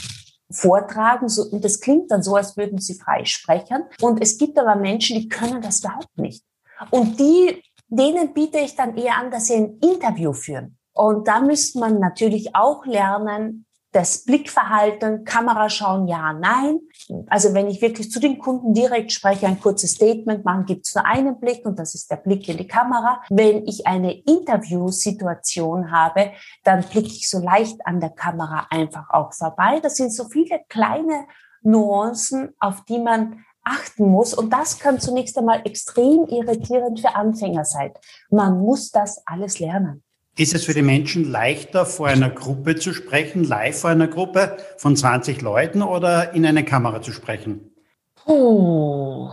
vortragen. 0.51 1.29
So, 1.29 1.43
und 1.43 1.65
das 1.65 1.81
klingt 1.81 2.11
dann 2.11 2.23
so, 2.23 2.37
als 2.37 2.57
würden 2.57 2.79
sie 2.79 2.95
frei 2.95 3.25
sprechen. 3.25 3.85
Und 4.01 4.21
es 4.23 4.39
gibt 4.39 4.59
aber 4.59 4.77
Menschen, 4.77 5.21
die 5.21 5.29
können 5.29 5.61
das 5.61 5.81
überhaupt 5.81 6.19
nicht. 6.19 6.43
Und 6.91 7.21
die 7.21 7.62
denen 7.88 8.33
biete 8.35 8.59
ich 8.59 8.75
dann 8.75 8.96
eher 8.96 9.16
an, 9.16 9.31
dass 9.31 9.46
sie 9.46 9.55
ein 9.55 9.79
Interview 9.81 10.33
führen. 10.33 10.79
Und 10.92 11.29
da 11.29 11.40
müsste 11.40 11.79
man 11.79 11.99
natürlich 11.99 12.55
auch 12.55 12.87
lernen, 12.87 13.66
das 13.96 14.25
Blickverhalten, 14.25 15.25
Kamera 15.25 15.70
schauen, 15.70 16.07
ja, 16.07 16.35
nein. 16.35 16.81
Also 17.29 17.55
wenn 17.55 17.68
ich 17.68 17.81
wirklich 17.81 18.11
zu 18.11 18.20
den 18.20 18.38
Kunden 18.38 18.75
direkt 18.75 19.11
spreche, 19.11 19.46
ein 19.46 19.59
kurzes 19.59 19.92
Statement 19.92 20.44
machen, 20.44 20.66
gibt 20.66 20.87
es 20.87 20.94
nur 20.94 21.07
einen 21.07 21.40
Blick 21.40 21.64
und 21.64 21.79
das 21.79 21.94
ist 21.94 22.11
der 22.11 22.16
Blick 22.16 22.46
in 22.46 22.59
die 22.59 22.66
Kamera. 22.66 23.22
Wenn 23.31 23.66
ich 23.66 23.87
eine 23.87 24.12
Interviewsituation 24.20 25.90
habe, 25.90 26.33
dann 26.62 26.83
blicke 26.83 27.09
ich 27.09 27.31
so 27.31 27.38
leicht 27.38 27.87
an 27.87 28.01
der 28.01 28.11
Kamera 28.11 28.66
einfach 28.68 29.09
auch 29.09 29.33
vorbei. 29.33 29.81
Das 29.81 29.96
sind 29.96 30.12
so 30.12 30.25
viele 30.25 30.61
kleine 30.68 31.27
Nuancen, 31.62 32.55
auf 32.61 32.85
die 32.85 32.99
man 32.99 33.44
achten 33.67 34.07
muss. 34.07 34.33
Und 34.33 34.51
das 34.51 34.79
kann 34.79 35.01
zunächst 35.01 35.37
einmal 35.37 35.63
extrem 35.65 36.27
irritierend 36.27 37.01
für 37.01 37.15
Anfänger 37.15 37.65
sein. 37.65 37.93
Man 38.31 38.61
muss 38.61 38.91
das 38.91 39.23
alles 39.27 39.59
lernen. 39.59 40.03
Ist 40.39 40.55
es 40.55 40.65
für 40.65 40.75
die 40.75 40.83
Menschen 40.83 41.31
leichter, 41.31 41.87
vor 41.87 42.09
einer 42.09 42.31
Gruppe 42.31 42.77
zu 42.77 42.93
sprechen, 42.93 43.45
live 43.45 43.81
vor 43.81 43.91
einer 43.91 44.07
Gruppe 44.07 44.59
von 44.77 44.95
20 44.95 45.41
Leuten 45.41 45.83
oder 45.83 46.35
in 46.35 46.45
eine 46.45 46.65
Kamera 46.65 47.01
zu 47.01 47.13
sprechen? 47.13 47.75
Puh. 48.15 49.31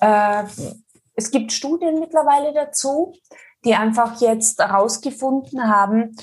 Äh, 0.00 0.44
es 1.16 1.30
gibt 1.30 1.52
Studien 1.52 1.98
mittlerweile 1.98 2.52
dazu, 2.52 3.12
die 3.64 3.74
einfach 3.74 4.20
jetzt 4.20 4.60
herausgefunden 4.60 5.68
haben, 5.68 6.14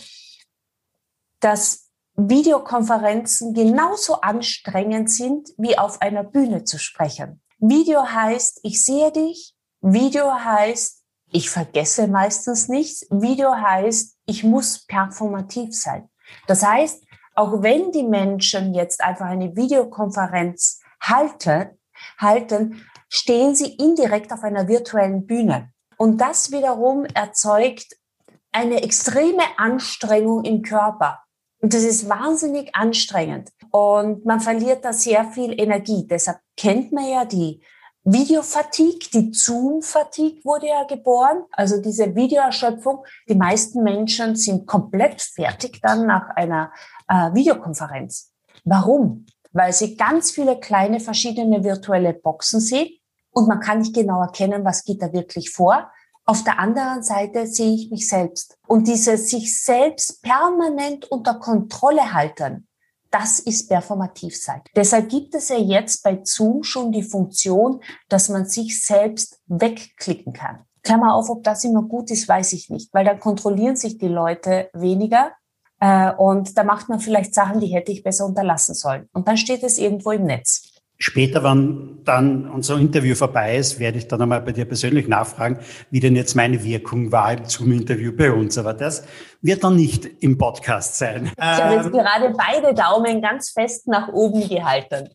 dass 1.42 1.89
Videokonferenzen 2.16 3.54
genauso 3.54 4.22
anstrengend 4.22 5.12
sind, 5.12 5.50
wie 5.58 5.78
auf 5.78 6.02
einer 6.02 6.24
Bühne 6.24 6.63
zu 6.63 6.78
sprechen. 6.78 7.42
Video 7.65 8.06
heißt, 8.06 8.60
ich 8.63 8.84
sehe 8.84 9.10
dich. 9.13 9.56
Video 9.80 10.34
heißt, 10.34 11.02
ich 11.32 11.49
vergesse 11.49 12.10
meistens 12.10 12.67
nichts. 12.67 13.08
Video 13.10 13.56
heißt, 13.56 14.17
ich 14.26 14.43
muss 14.43 14.86
performativ 14.86 15.73
sein. 15.73 16.10
Das 16.47 16.62
heißt, 16.62 17.06
auch 17.36 17.63
wenn 17.63 17.93
die 17.93 18.04
Menschen 18.04 18.73
jetzt 18.73 19.02
einfach 19.02 19.28
eine 19.28 19.56
Videokonferenz 19.56 20.82
halten, 20.99 21.80
halten, 22.17 22.86
stehen 23.08 23.56
sie 23.56 23.73
indirekt 23.76 24.34
auf 24.34 24.43
einer 24.43 24.67
virtuellen 24.67 25.26
Bühne. 25.26 25.71
Und 25.95 26.19
das 26.19 26.52
wiederum 26.52 27.06
erzeugt 27.06 27.95
eine 28.52 28.84
extreme 28.84 29.43
Anstrengung 29.56 30.43
im 30.43 30.63
Körper. 30.63 31.23
Und 31.62 31.73
das 31.73 31.84
ist 31.84 32.10
wahnsinnig 32.10 32.76
anstrengend. 32.76 33.52
Und 33.75 34.23
man 34.23 34.39
verliert 34.39 34.86
da 34.86 34.93
sehr 34.93 35.25
viel 35.25 35.59
Energie. 35.59 36.05
Deshalb 36.07 36.38
kennt 36.55 36.91
man 36.91 37.09
ja 37.09 37.25
die 37.25 37.59
Videofatigue, 38.03 39.09
die 39.12 39.33
Zoom-Fatigue 39.33 40.43
wurde 40.43 40.67
ja 40.67 40.83
geboren, 40.83 41.45
also 41.51 41.81
diese 41.81 42.13
Videoerschöpfung. 42.13 43.03
Die 43.27 43.36
meisten 43.36 43.81
Menschen 43.81 44.36
sind 44.36 44.67
komplett 44.67 45.23
fertig 45.23 45.79
dann 45.81 46.05
nach 46.05 46.29
einer 46.36 46.71
äh, 47.07 47.33
Videokonferenz. 47.33 48.31
Warum? 48.63 49.25
Weil 49.53 49.73
sie 49.73 49.97
ganz 49.97 50.29
viele 50.29 50.59
kleine 50.59 50.99
verschiedene 50.99 51.63
virtuelle 51.63 52.13
Boxen 52.13 52.59
sehen 52.59 52.89
und 53.31 53.47
man 53.47 53.59
kann 53.59 53.79
nicht 53.79 53.95
genau 53.95 54.21
erkennen, 54.21 54.63
was 54.63 54.83
geht 54.83 55.01
da 55.01 55.12
wirklich 55.13 55.49
vor. 55.49 55.89
Auf 56.25 56.43
der 56.43 56.59
anderen 56.59 57.01
Seite 57.01 57.47
sehe 57.47 57.73
ich 57.73 57.89
mich 57.89 58.07
selbst. 58.07 58.55
Und 58.67 58.88
dieses 58.88 59.29
sich 59.29 59.59
selbst 59.63 60.21
permanent 60.21 61.09
unter 61.09 61.39
Kontrolle 61.39 62.13
halten, 62.13 62.67
das 63.13 63.39
ist 63.39 63.69
performativ 63.69 64.36
sein. 64.36 64.62
Deshalb 64.76 65.10
gibt 65.10 65.36
es 65.36 65.49
ja 65.49 65.58
jetzt 65.58 66.04
bei 66.04 66.19
Zoom 66.23 66.63
schon 66.63 66.91
die 66.91 67.04
Funktion, 67.04 67.80
dass 68.10 68.28
man 68.30 68.45
sich 68.45 68.84
selbst 68.84 69.39
wegklicken 69.45 70.34
kann. 70.34 70.65
Klammer 70.82 71.13
auf, 71.13 71.30
ob 71.30 71.43
das 71.43 71.63
immer 71.63 71.84
gut 71.84 72.12
ist, 72.12 72.28
weiß 72.28 72.54
ich 72.54 72.69
nicht, 72.69 72.93
weil 72.93 73.06
dann 73.06 73.19
kontrollieren 73.19 73.76
sich 73.76 73.97
die 73.99 74.08
Leute 74.08 74.69
weniger 74.73 75.32
äh, 75.80 76.12
und 76.13 76.58
da 76.58 76.63
macht 76.63 76.89
man 76.89 76.99
vielleicht 76.99 77.36
Sachen, 77.36 77.60
die 77.60 77.67
hätte 77.67 77.91
ich 77.91 78.04
besser 78.04 78.26
unterlassen 78.26 78.73
sollen. 78.73 79.08
Und 79.13 79.28
dann 79.28 79.38
steht 79.38 79.63
es 79.63 79.78
irgendwo 79.78 80.12
im 80.12 80.26
Netz. 80.26 80.72
Später, 80.97 81.43
wenn 81.43 81.99
dann 82.06 82.49
unser 82.49 82.77
Interview 82.77 83.15
vorbei 83.15 83.58
ist, 83.58 83.79
werde 83.79 83.97
ich 83.97 84.08
dann 84.08 84.21
einmal 84.21 84.41
bei 84.41 84.51
dir 84.51 84.65
persönlich 84.65 85.08
nachfragen, 85.08 85.60
wie 85.91 85.99
denn 85.99 86.15
jetzt 86.15 86.36
meine 86.36 86.63
Wirkung 86.63 87.12
war 87.12 87.34
im 87.34 87.45
Zoom-Interview 87.45 88.15
bei 88.15 88.32
uns. 88.32 88.58
Aber 88.58 88.73
das 88.73 89.06
wird 89.41 89.63
dann 89.63 89.75
nicht 89.75 90.06
im 90.21 90.38
Podcast 90.38 90.97
sein. 90.97 91.32
Ich 91.36 91.43
habe 91.43 91.75
jetzt 91.75 91.86
ähm, 91.88 91.91
gerade 91.91 92.34
beide 92.38 92.73
Daumen 92.73 93.21
ganz 93.21 93.49
fest 93.49 93.88
nach 93.88 94.08
oben 94.10 94.47
gehalten. 94.47 95.10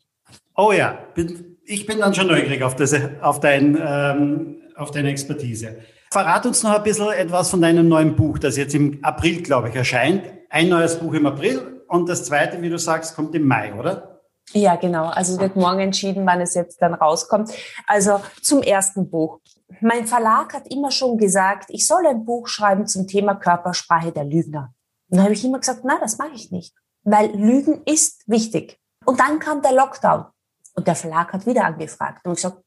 Oh 0.56 0.72
ja, 0.72 0.98
bin, 1.14 1.56
ich 1.64 1.86
bin 1.86 2.00
dann 2.00 2.14
schon 2.14 2.26
neugierig 2.26 2.62
auf, 2.62 2.74
das, 2.76 2.94
auf, 3.20 3.40
dein, 3.40 3.78
ähm, 3.80 4.56
auf 4.74 4.90
deine 4.90 5.10
Expertise. 5.10 5.78
Verrat 6.10 6.46
uns 6.46 6.62
noch 6.62 6.74
ein 6.74 6.82
bisschen 6.82 7.10
etwas 7.12 7.50
von 7.50 7.60
deinem 7.60 7.88
neuen 7.88 8.16
Buch, 8.16 8.38
das 8.38 8.56
jetzt 8.56 8.74
im 8.74 8.98
April, 9.02 9.42
glaube 9.42 9.68
ich, 9.68 9.74
erscheint. 9.74 10.22
Ein 10.50 10.70
neues 10.70 10.98
Buch 10.98 11.12
im 11.12 11.26
April 11.26 11.82
und 11.86 12.08
das 12.08 12.24
zweite, 12.24 12.60
wie 12.62 12.70
du 12.70 12.78
sagst, 12.78 13.14
kommt 13.14 13.34
im 13.34 13.46
Mai, 13.46 13.74
oder? 13.74 14.17
Ja, 14.52 14.76
genau. 14.76 15.06
Also 15.06 15.38
wird 15.40 15.56
morgen 15.56 15.80
entschieden, 15.80 16.26
wann 16.26 16.40
es 16.40 16.54
jetzt 16.54 16.80
dann 16.80 16.94
rauskommt. 16.94 17.50
Also 17.86 18.20
zum 18.42 18.62
ersten 18.62 19.10
Buch. 19.10 19.40
Mein 19.80 20.06
Verlag 20.06 20.54
hat 20.54 20.68
immer 20.68 20.90
schon 20.90 21.18
gesagt, 21.18 21.66
ich 21.68 21.86
soll 21.86 22.06
ein 22.06 22.24
Buch 22.24 22.48
schreiben 22.48 22.86
zum 22.86 23.06
Thema 23.06 23.34
Körpersprache 23.34 24.12
der 24.12 24.24
Lügner. 24.24 24.72
Und 25.10 25.18
dann 25.18 25.24
habe 25.24 25.34
ich 25.34 25.44
immer 25.44 25.58
gesagt, 25.58 25.84
nein, 25.84 25.98
das 26.00 26.18
mache 26.18 26.34
ich 26.34 26.50
nicht, 26.50 26.74
weil 27.02 27.30
Lügen 27.34 27.82
ist 27.84 28.22
wichtig. 28.26 28.78
Und 29.04 29.20
dann 29.20 29.38
kam 29.38 29.62
der 29.62 29.72
Lockdown 29.72 30.26
und 30.74 30.86
der 30.86 30.94
Verlag 30.94 31.32
hat 31.32 31.46
wieder 31.46 31.64
angefragt 31.64 32.24
und 32.26 32.32
ich 32.32 32.42
gesagt, 32.42 32.62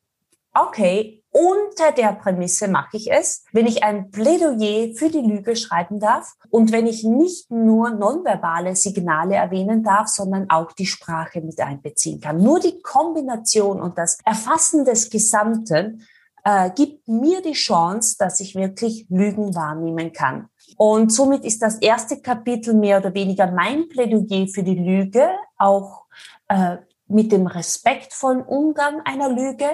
okay, 0.54 1.21
unter 1.32 1.94
der 1.94 2.14
Prämisse 2.14 2.68
mache 2.68 2.98
ich 2.98 3.12
es, 3.12 3.46
wenn 3.54 3.66
ich 3.66 3.84
ein 3.84 4.12
Plädoyer 4.12 4.94
für 4.96 5.10
die 5.10 5.22
Lüge 5.22 5.56
schreiben 5.56 6.00
darf 6.00 6.34
und 6.50 6.72
wenn 6.74 6.88
ich 6.88 7.04
nicht 7.04 7.50
nur 7.50 7.90
nonverbale 7.92 8.76
Signale 8.76 9.36
erwähnen 9.36 9.82
darf, 9.82 10.08
sondern 10.08 10.50
auch 10.50 10.74
die 10.74 10.86
Sprache 10.86 11.42
mit 11.42 11.60
einbeziehen 11.62 12.20
kann. 12.20 12.44
Nur 12.44 12.60
die 12.60 12.82
Kombination 12.82 13.82
und 13.82 13.98
das 13.98 14.20
Erfassen 14.26 14.84
des 14.84 15.10
Gesamten 15.10 16.06
äh, 16.44 16.70
gibt 16.72 17.08
mir 17.08 17.42
die 17.42 17.54
Chance, 17.54 18.16
dass 18.20 18.42
ich 18.42 18.56
wirklich 18.56 19.06
Lügen 19.10 19.56
wahrnehmen 19.56 20.12
kann. 20.12 20.50
Und 20.78 21.14
somit 21.14 21.46
ist 21.46 21.62
das 21.62 21.78
erste 21.78 22.22
Kapitel 22.22 22.74
mehr 22.74 22.98
oder 22.98 23.14
weniger 23.14 23.50
mein 23.52 23.88
Plädoyer 23.88 24.48
für 24.48 24.64
die 24.64 24.76
Lüge, 24.76 25.30
auch 25.58 26.06
äh, 26.50 26.78
mit 27.08 27.32
dem 27.32 27.48
respektvollen 27.48 28.42
Umgang 28.42 29.02
einer 29.06 29.30
Lüge, 29.30 29.70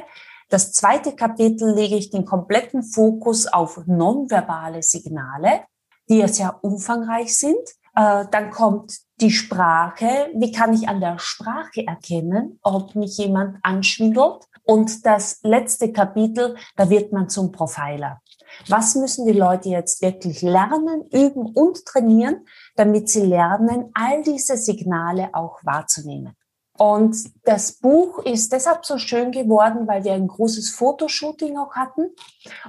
das 0.49 0.71
zweite 0.71 1.15
Kapitel 1.15 1.73
lege 1.73 1.95
ich 1.95 2.09
den 2.09 2.25
kompletten 2.25 2.83
Fokus 2.83 3.47
auf 3.47 3.81
nonverbale 3.85 4.81
Signale, 4.81 5.61
die 6.09 6.19
ja 6.19 6.27
sehr 6.27 6.63
umfangreich 6.63 7.37
sind. 7.37 7.59
Äh, 7.95 8.25
dann 8.31 8.51
kommt 8.51 8.97
die 9.19 9.31
Sprache. 9.31 10.29
Wie 10.35 10.51
kann 10.51 10.73
ich 10.73 10.87
an 10.87 11.01
der 11.01 11.19
Sprache 11.19 11.85
erkennen, 11.85 12.59
ob 12.61 12.95
mich 12.95 13.17
jemand 13.17 13.57
anschwindelt? 13.63 14.45
Und 14.63 15.05
das 15.05 15.39
letzte 15.43 15.91
Kapitel, 15.91 16.55
da 16.75 16.89
wird 16.89 17.11
man 17.11 17.29
zum 17.29 17.51
Profiler. 17.51 18.21
Was 18.67 18.95
müssen 18.95 19.25
die 19.25 19.37
Leute 19.37 19.69
jetzt 19.69 20.01
wirklich 20.01 20.41
lernen, 20.41 21.03
üben 21.11 21.45
und 21.53 21.85
trainieren, 21.85 22.45
damit 22.75 23.09
sie 23.09 23.25
lernen, 23.25 23.91
all 23.93 24.23
diese 24.23 24.57
Signale 24.57 25.29
auch 25.33 25.59
wahrzunehmen? 25.63 26.36
Und 26.77 27.17
das 27.43 27.73
Buch 27.73 28.19
ist 28.19 28.53
deshalb 28.53 28.85
so 28.85 28.97
schön 28.99 29.31
geworden, 29.31 29.87
weil 29.87 30.03
wir 30.03 30.13
ein 30.13 30.27
großes 30.27 30.69
Fotoshooting 30.69 31.57
auch 31.57 31.75
hatten. 31.75 32.11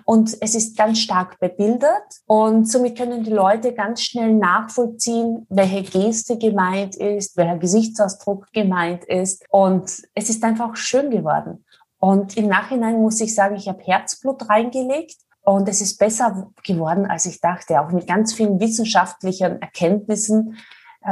Und 0.04 0.36
es 0.40 0.54
ist 0.54 0.78
ganz 0.78 1.00
stark 1.00 1.38
bebildert. 1.40 2.20
Und 2.26 2.70
somit 2.70 2.96
können 2.96 3.22
die 3.22 3.30
Leute 3.30 3.74
ganz 3.74 4.02
schnell 4.02 4.34
nachvollziehen, 4.34 5.46
welche 5.50 5.82
Geste 5.82 6.38
gemeint 6.38 6.96
ist, 6.96 7.36
welcher 7.36 7.58
Gesichtsausdruck 7.58 8.50
gemeint 8.52 9.04
ist. 9.04 9.44
Und 9.50 10.02
es 10.14 10.30
ist 10.30 10.42
einfach 10.42 10.74
schön 10.76 11.10
geworden. 11.10 11.64
Und 11.98 12.36
im 12.36 12.48
Nachhinein 12.48 13.00
muss 13.00 13.20
ich 13.20 13.34
sagen, 13.34 13.56
ich 13.56 13.68
habe 13.68 13.82
Herzblut 13.82 14.48
reingelegt. 14.48 15.16
Und 15.42 15.66
es 15.68 15.80
ist 15.80 15.98
besser 15.98 16.52
geworden, 16.62 17.06
als 17.06 17.24
ich 17.24 17.40
dachte, 17.40 17.80
auch 17.80 17.90
mit 17.90 18.06
ganz 18.06 18.34
vielen 18.34 18.60
wissenschaftlichen 18.60 19.62
Erkenntnissen 19.62 20.58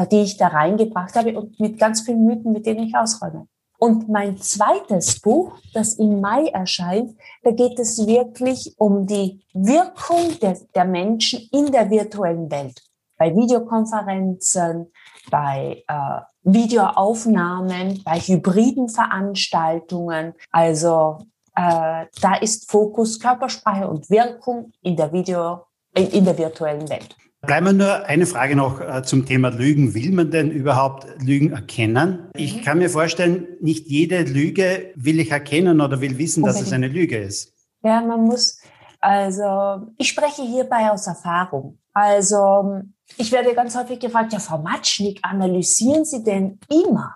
die 0.05 0.23
ich 0.23 0.37
da 0.37 0.49
reingebracht 0.49 1.15
habe 1.15 1.39
und 1.39 1.59
mit 1.59 1.79
ganz 1.79 2.03
vielen 2.03 2.27
Mythen, 2.27 2.53
mit 2.53 2.67
denen 2.67 2.87
ich 2.87 2.97
ausräume. 2.97 3.47
Und 3.79 4.09
mein 4.09 4.39
zweites 4.39 5.21
Buch, 5.21 5.53
das 5.75 5.95
im 5.95 6.21
Mai 6.21 6.47
erscheint, 6.47 7.15
da 7.43 7.51
geht 7.51 7.79
es 7.79 8.07
wirklich 8.07 8.75
um 8.79 9.07
die 9.07 9.45
Wirkung 9.53 10.39
der, 10.41 10.59
der 10.75 10.85
Menschen 10.85 11.49
in 11.53 11.71
der 11.71 11.91
virtuellen 11.91 12.51
Welt. 12.51 12.81
Bei 13.19 13.35
Videokonferenzen, 13.35 14.93
bei 15.31 15.83
äh, 15.89 16.21
Videoaufnahmen, 16.43 18.03
bei 18.05 18.19
hybriden 18.19 18.89
Veranstaltungen. 18.89 20.35
Also 20.51 21.19
äh, 21.55 22.07
da 22.21 22.35
ist 22.41 22.71
Fokus 22.71 23.19
Körpersprache 23.19 23.89
und 23.89 24.09
Wirkung 24.11 24.73
in 24.83 24.97
der 24.97 25.13
Video, 25.13 25.67
in, 25.95 26.09
in 26.09 26.25
der 26.25 26.37
virtuellen 26.37 26.89
Welt. 26.89 27.17
Bleiben 27.47 27.67
wir 27.67 27.73
nur 27.73 28.07
eine 28.07 28.27
Frage 28.27 28.57
noch 28.57 28.81
äh, 28.81 29.03
zum 29.05 29.25
Thema 29.25 29.51
Lügen. 29.51 29.95
Will 29.95 30.11
man 30.13 30.31
denn 30.31 30.51
überhaupt 30.51 31.07
Lügen 31.23 31.53
erkennen? 31.53 32.29
Ich 32.35 32.57
mhm. 32.57 32.63
kann 32.63 32.79
mir 32.79 32.91
vorstellen, 32.91 33.47
nicht 33.61 33.87
jede 33.87 34.23
Lüge 34.23 34.93
will 34.97 35.21
ich 35.21 35.31
erkennen 35.31 35.81
oder 35.81 36.01
will 36.01 36.19
wissen, 36.19 36.43
dass 36.43 36.61
es 36.61 36.73
eine 36.73 36.89
Lüge 36.89 37.19
ist. 37.19 37.53
Ja, 37.85 38.01
man 38.01 38.25
muss, 38.25 38.59
also 39.01 39.87
ich 39.97 40.09
spreche 40.09 40.43
hierbei 40.43 40.91
aus 40.91 41.07
Erfahrung. 41.07 41.79
Also 41.93 42.83
ich 43.17 43.31
werde 43.31 43.55
ganz 43.55 43.77
häufig 43.77 44.01
gefragt, 44.01 44.33
ja, 44.33 44.41
Frau 44.41 44.59
Matschnik, 44.59 45.21
analysieren 45.23 46.05
Sie 46.05 46.25
denn 46.25 46.59
immer? 46.69 47.15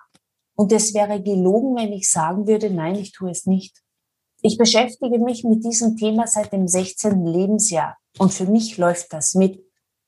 Und 0.54 0.70
es 0.72 0.94
wäre 0.94 1.20
gelogen, 1.20 1.74
wenn 1.76 1.92
ich 1.92 2.10
sagen 2.10 2.46
würde, 2.46 2.70
nein, 2.70 2.94
ich 2.94 3.12
tue 3.12 3.30
es 3.30 3.46
nicht. 3.46 3.82
Ich 4.42 4.58
beschäftige 4.58 5.18
mich 5.18 5.42
mit 5.42 5.64
diesem 5.64 5.96
Thema 5.96 6.26
seit 6.26 6.52
dem 6.52 6.68
16. 6.68 7.26
Lebensjahr. 7.26 7.96
Und 8.18 8.32
für 8.32 8.46
mich 8.46 8.78
läuft 8.78 9.12
das 9.12 9.34
mit. 9.34 9.60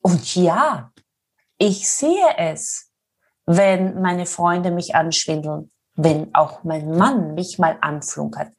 Und 0.03 0.35
ja, 0.35 0.93
ich 1.59 1.88
sehe 1.88 2.37
es, 2.37 2.91
wenn 3.47 4.01
meine 4.01 4.27
Freunde 4.27 4.71
mich 4.71 4.95
anschwindeln, 4.95 5.71
wenn 5.95 6.35
auch 6.35 6.65
mein 6.65 6.91
Mann 6.91 7.35
mich 7.35 7.59
mal 7.59 7.79
anflunkert. 7.81 8.53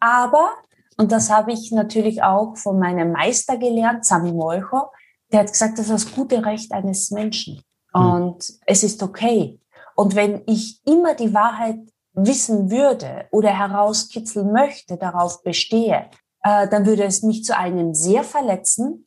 Aber, 0.00 0.50
und 0.96 1.12
das 1.12 1.30
habe 1.30 1.52
ich 1.52 1.70
natürlich 1.72 2.22
auch 2.22 2.56
von 2.56 2.78
meinem 2.78 3.12
Meister 3.12 3.56
gelernt, 3.58 4.04
Sami 4.04 4.32
Molcho, 4.32 4.90
der 5.32 5.40
hat 5.40 5.52
gesagt, 5.52 5.78
das 5.78 5.88
ist 5.88 6.06
das 6.06 6.14
gute 6.14 6.44
Recht 6.44 6.72
eines 6.72 7.10
Menschen. 7.10 7.62
Hm. 7.94 8.12
Und 8.12 8.52
es 8.66 8.82
ist 8.82 9.02
okay. 9.02 9.60
Und 9.94 10.14
wenn 10.14 10.42
ich 10.46 10.80
immer 10.86 11.14
die 11.14 11.34
Wahrheit 11.34 11.80
wissen 12.12 12.70
würde 12.70 13.26
oder 13.30 13.50
herauskitzeln 13.50 14.52
möchte, 14.52 14.96
darauf 14.96 15.42
bestehe, 15.42 16.08
äh, 16.42 16.68
dann 16.68 16.86
würde 16.86 17.04
es 17.04 17.22
mich 17.22 17.44
zu 17.44 17.56
einem 17.56 17.94
sehr 17.94 18.24
verletzen 18.24 19.06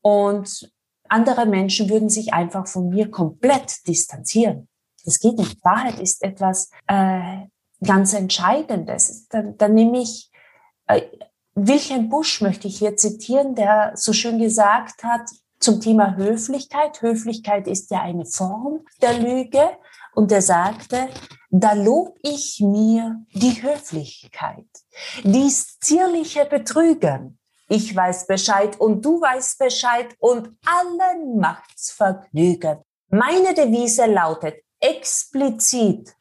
und 0.00 0.72
andere 1.12 1.46
Menschen 1.46 1.90
würden 1.90 2.08
sich 2.08 2.32
einfach 2.32 2.66
von 2.66 2.88
mir 2.88 3.10
komplett 3.10 3.86
distanzieren. 3.86 4.68
Das 5.04 5.18
geht 5.18 5.36
nicht. 5.36 5.64
Wahrheit 5.64 5.98
ist 6.00 6.22
etwas 6.22 6.70
äh, 6.86 7.46
ganz 7.84 8.14
Entscheidendes. 8.14 9.28
Dann, 9.28 9.56
dann 9.56 9.74
nehme 9.74 10.00
ich 10.00 10.30
äh, 10.86 11.02
Wilhelm 11.54 12.08
Busch 12.08 12.40
möchte 12.40 12.66
ich 12.66 12.78
hier 12.78 12.96
zitieren, 12.96 13.54
der 13.54 13.92
so 13.94 14.12
schön 14.12 14.38
gesagt 14.38 15.04
hat 15.04 15.28
zum 15.60 15.80
Thema 15.80 16.16
Höflichkeit. 16.16 17.02
Höflichkeit 17.02 17.68
ist 17.68 17.90
ja 17.90 18.00
eine 18.00 18.24
Form 18.24 18.80
der 19.02 19.18
Lüge. 19.18 19.62
Und 20.14 20.32
er 20.32 20.42
sagte, 20.42 21.08
da 21.50 21.72
lob 21.72 22.18
ich 22.22 22.60
mir 22.60 23.24
die 23.32 23.62
Höflichkeit, 23.62 24.66
dies 25.24 25.78
zierliche 25.78 26.44
Betrügen, 26.46 27.38
ich 27.72 27.96
weiß 27.96 28.26
Bescheid 28.26 28.78
und 28.78 29.02
du 29.02 29.20
weißt 29.20 29.58
Bescheid 29.58 30.14
und 30.18 30.50
allen 30.66 31.38
macht's 31.38 31.90
Vergnügen. 31.90 32.78
Meine 33.08 33.54
Devise 33.54 34.04
lautet 34.04 34.56
explizit 34.78 36.14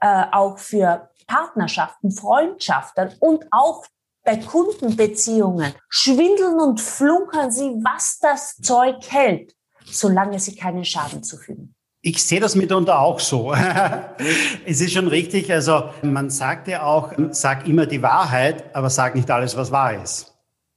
äh, 0.00 0.24
auch 0.32 0.58
für 0.58 1.10
Partnerschaften, 1.28 2.10
Freundschaften 2.10 3.14
und 3.20 3.46
auch 3.52 3.84
bei 4.24 4.36
Kundenbeziehungen. 4.36 5.74
Schwindeln 5.88 6.60
und 6.60 6.80
flunkern 6.80 7.52
Sie, 7.52 7.70
was 7.84 8.18
das 8.18 8.56
Zeug 8.56 8.96
hält, 9.08 9.54
solange 9.84 10.40
Sie 10.40 10.56
keinen 10.56 10.84
Schaden 10.84 11.22
zufügen. 11.22 11.74
Ich 12.02 12.22
sehe 12.24 12.40
das 12.40 12.56
mitunter 12.56 12.98
auch 12.98 13.20
so. 13.20 13.52
es 14.66 14.80
ist 14.80 14.92
schon 14.92 15.06
richtig. 15.06 15.52
Also 15.52 15.90
man 16.02 16.30
sagt 16.30 16.66
ja 16.66 16.82
auch, 16.82 17.12
sag 17.30 17.68
immer 17.68 17.86
die 17.86 18.02
Wahrheit, 18.02 18.74
aber 18.74 18.90
sag 18.90 19.14
nicht 19.14 19.30
alles, 19.30 19.56
was 19.56 19.70
wahr 19.70 20.02
ist. 20.02 20.35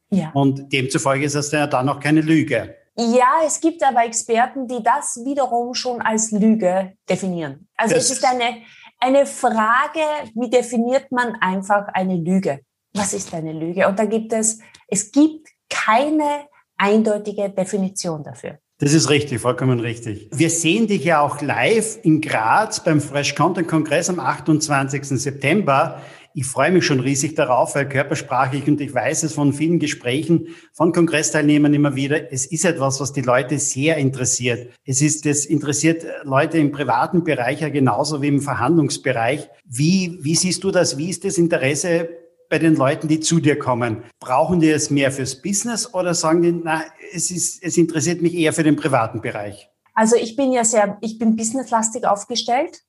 Ja. 0.09 0.31
Und 0.33 0.71
demzufolge 0.71 1.25
ist 1.25 1.35
das 1.35 1.51
ja 1.51 1.67
dann 1.67 1.85
noch 1.85 1.99
keine 1.99 2.21
Lüge. 2.21 2.75
Ja, 2.97 3.41
es 3.45 3.61
gibt 3.61 3.81
aber 3.83 4.03
Experten, 4.03 4.67
die 4.67 4.83
das 4.83 5.21
wiederum 5.23 5.73
schon 5.73 6.01
als 6.01 6.31
Lüge 6.31 6.93
definieren. 7.09 7.67
Also 7.77 7.95
das 7.95 8.05
es 8.05 8.17
ist 8.17 8.25
eine, 8.25 8.63
eine 8.99 9.25
Frage, 9.25 10.01
wie 10.35 10.49
definiert 10.49 11.11
man 11.11 11.35
einfach 11.39 11.87
eine 11.93 12.17
Lüge? 12.17 12.59
Was 12.93 13.13
ist 13.13 13.33
eine 13.33 13.53
Lüge? 13.53 13.87
Und 13.87 13.97
da 13.99 14.05
gibt 14.05 14.33
es, 14.33 14.59
es 14.87 15.11
gibt 15.11 15.47
keine 15.69 16.47
eindeutige 16.77 17.49
Definition 17.49 18.23
dafür. 18.23 18.59
Das 18.79 18.93
ist 18.93 19.09
richtig, 19.09 19.41
vollkommen 19.41 19.81
richtig. 19.81 20.29
Wir 20.31 20.49
sehen 20.49 20.87
dich 20.87 21.03
ja 21.03 21.19
auch 21.19 21.41
live 21.41 21.99
in 22.03 22.21
Graz 22.21 22.81
beim 22.81 23.01
Fresh 23.01 23.35
Content 23.35 23.67
Kongress 23.67 24.09
am 24.09 24.19
28. 24.19 25.03
September. 25.03 26.01
Ich 26.33 26.45
freue 26.45 26.71
mich 26.71 26.85
schon 26.85 26.99
riesig 26.99 27.35
darauf, 27.35 27.75
weil 27.75 27.89
körpersprachlich 27.89 28.67
und 28.67 28.79
ich 28.81 28.93
weiß 28.93 29.23
es 29.23 29.33
von 29.33 29.53
vielen 29.53 29.79
Gesprächen 29.79 30.47
von 30.73 30.91
Kongressteilnehmern 30.91 31.73
immer 31.73 31.95
wieder, 31.95 32.31
es 32.31 32.45
ist 32.45 32.65
etwas, 32.65 32.99
was 32.99 33.13
die 33.13 33.21
Leute 33.21 33.59
sehr 33.59 33.97
interessiert. 33.97 34.71
Es 34.85 35.01
ist, 35.01 35.25
es 35.25 35.45
interessiert 35.45 36.05
Leute 36.23 36.57
im 36.57 36.71
privaten 36.71 37.23
Bereich 37.23 37.61
ja 37.61 37.69
genauso 37.69 38.21
wie 38.21 38.27
im 38.27 38.41
Verhandlungsbereich. 38.41 39.49
Wie, 39.65 40.19
wie 40.21 40.35
siehst 40.35 40.63
du 40.63 40.71
das? 40.71 40.97
Wie 40.97 41.09
ist 41.09 41.25
das 41.25 41.37
Interesse 41.37 42.09
bei 42.49 42.59
den 42.59 42.75
Leuten, 42.75 43.07
die 43.07 43.19
zu 43.19 43.39
dir 43.39 43.57
kommen? 43.57 44.03
Brauchen 44.19 44.59
die 44.59 44.69
es 44.69 44.89
mehr 44.89 45.11
fürs 45.11 45.41
Business 45.41 45.93
oder 45.93 46.13
sagen 46.13 46.41
die, 46.41 46.51
na, 46.51 46.83
es 47.13 47.31
ist, 47.31 47.63
es 47.63 47.77
interessiert 47.77 48.21
mich 48.21 48.35
eher 48.35 48.53
für 48.53 48.63
den 48.63 48.75
privaten 48.75 49.21
Bereich? 49.21 49.69
Also 49.93 50.15
ich 50.15 50.35
bin 50.35 50.51
ja 50.51 50.63
sehr, 50.63 50.97
ich 51.01 51.19
bin 51.19 51.35
businesslastig 51.35 52.05
aufgestellt 52.05 52.83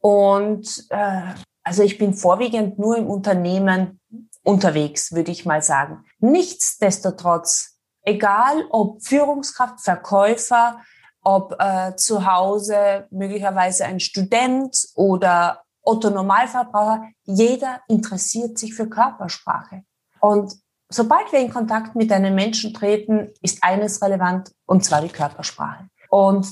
und 0.00 0.86
äh, 0.90 1.20
also 1.62 1.82
ich 1.82 1.98
bin 1.98 2.14
vorwiegend 2.14 2.78
nur 2.78 2.96
im 2.96 3.06
Unternehmen 3.06 4.00
unterwegs, 4.42 5.12
würde 5.12 5.30
ich 5.30 5.44
mal 5.44 5.62
sagen. 5.62 6.04
Nichtsdestotrotz, 6.18 7.78
egal 8.02 8.64
ob 8.70 9.02
Führungskraft, 9.02 9.80
Verkäufer, 9.80 10.80
ob 11.22 11.54
äh, 11.58 11.94
zu 11.96 12.24
Hause 12.30 13.06
möglicherweise 13.10 13.84
ein 13.84 14.00
Student 14.00 14.76
oder 14.94 15.62
Otto 15.82 16.10
Normalverbraucher, 16.10 17.04
jeder 17.24 17.80
interessiert 17.88 18.58
sich 18.58 18.74
für 18.74 18.88
Körpersprache. 18.88 19.82
Und 20.20 20.54
sobald 20.88 21.30
wir 21.32 21.40
in 21.40 21.52
Kontakt 21.52 21.94
mit 21.94 22.10
einem 22.12 22.34
Menschen 22.34 22.72
treten, 22.74 23.30
ist 23.42 23.62
eines 23.62 24.02
relevant, 24.02 24.50
und 24.66 24.84
zwar 24.84 25.02
die 25.02 25.08
Körpersprache. 25.08 25.88
Und 26.08 26.46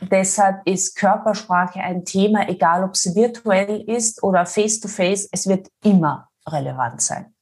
Deshalb 0.00 0.66
ist 0.66 0.96
Körpersprache 0.96 1.80
ein 1.80 2.04
Thema, 2.04 2.48
egal 2.48 2.84
ob 2.84 2.92
es 2.92 3.14
virtuell 3.14 3.82
ist 3.86 4.22
oder 4.22 4.46
face-to-face, 4.46 5.24
-face, 5.24 5.28
es 5.32 5.46
wird 5.46 5.68
immer 5.84 6.28
relevant 6.46 7.02
sein. 7.02 7.34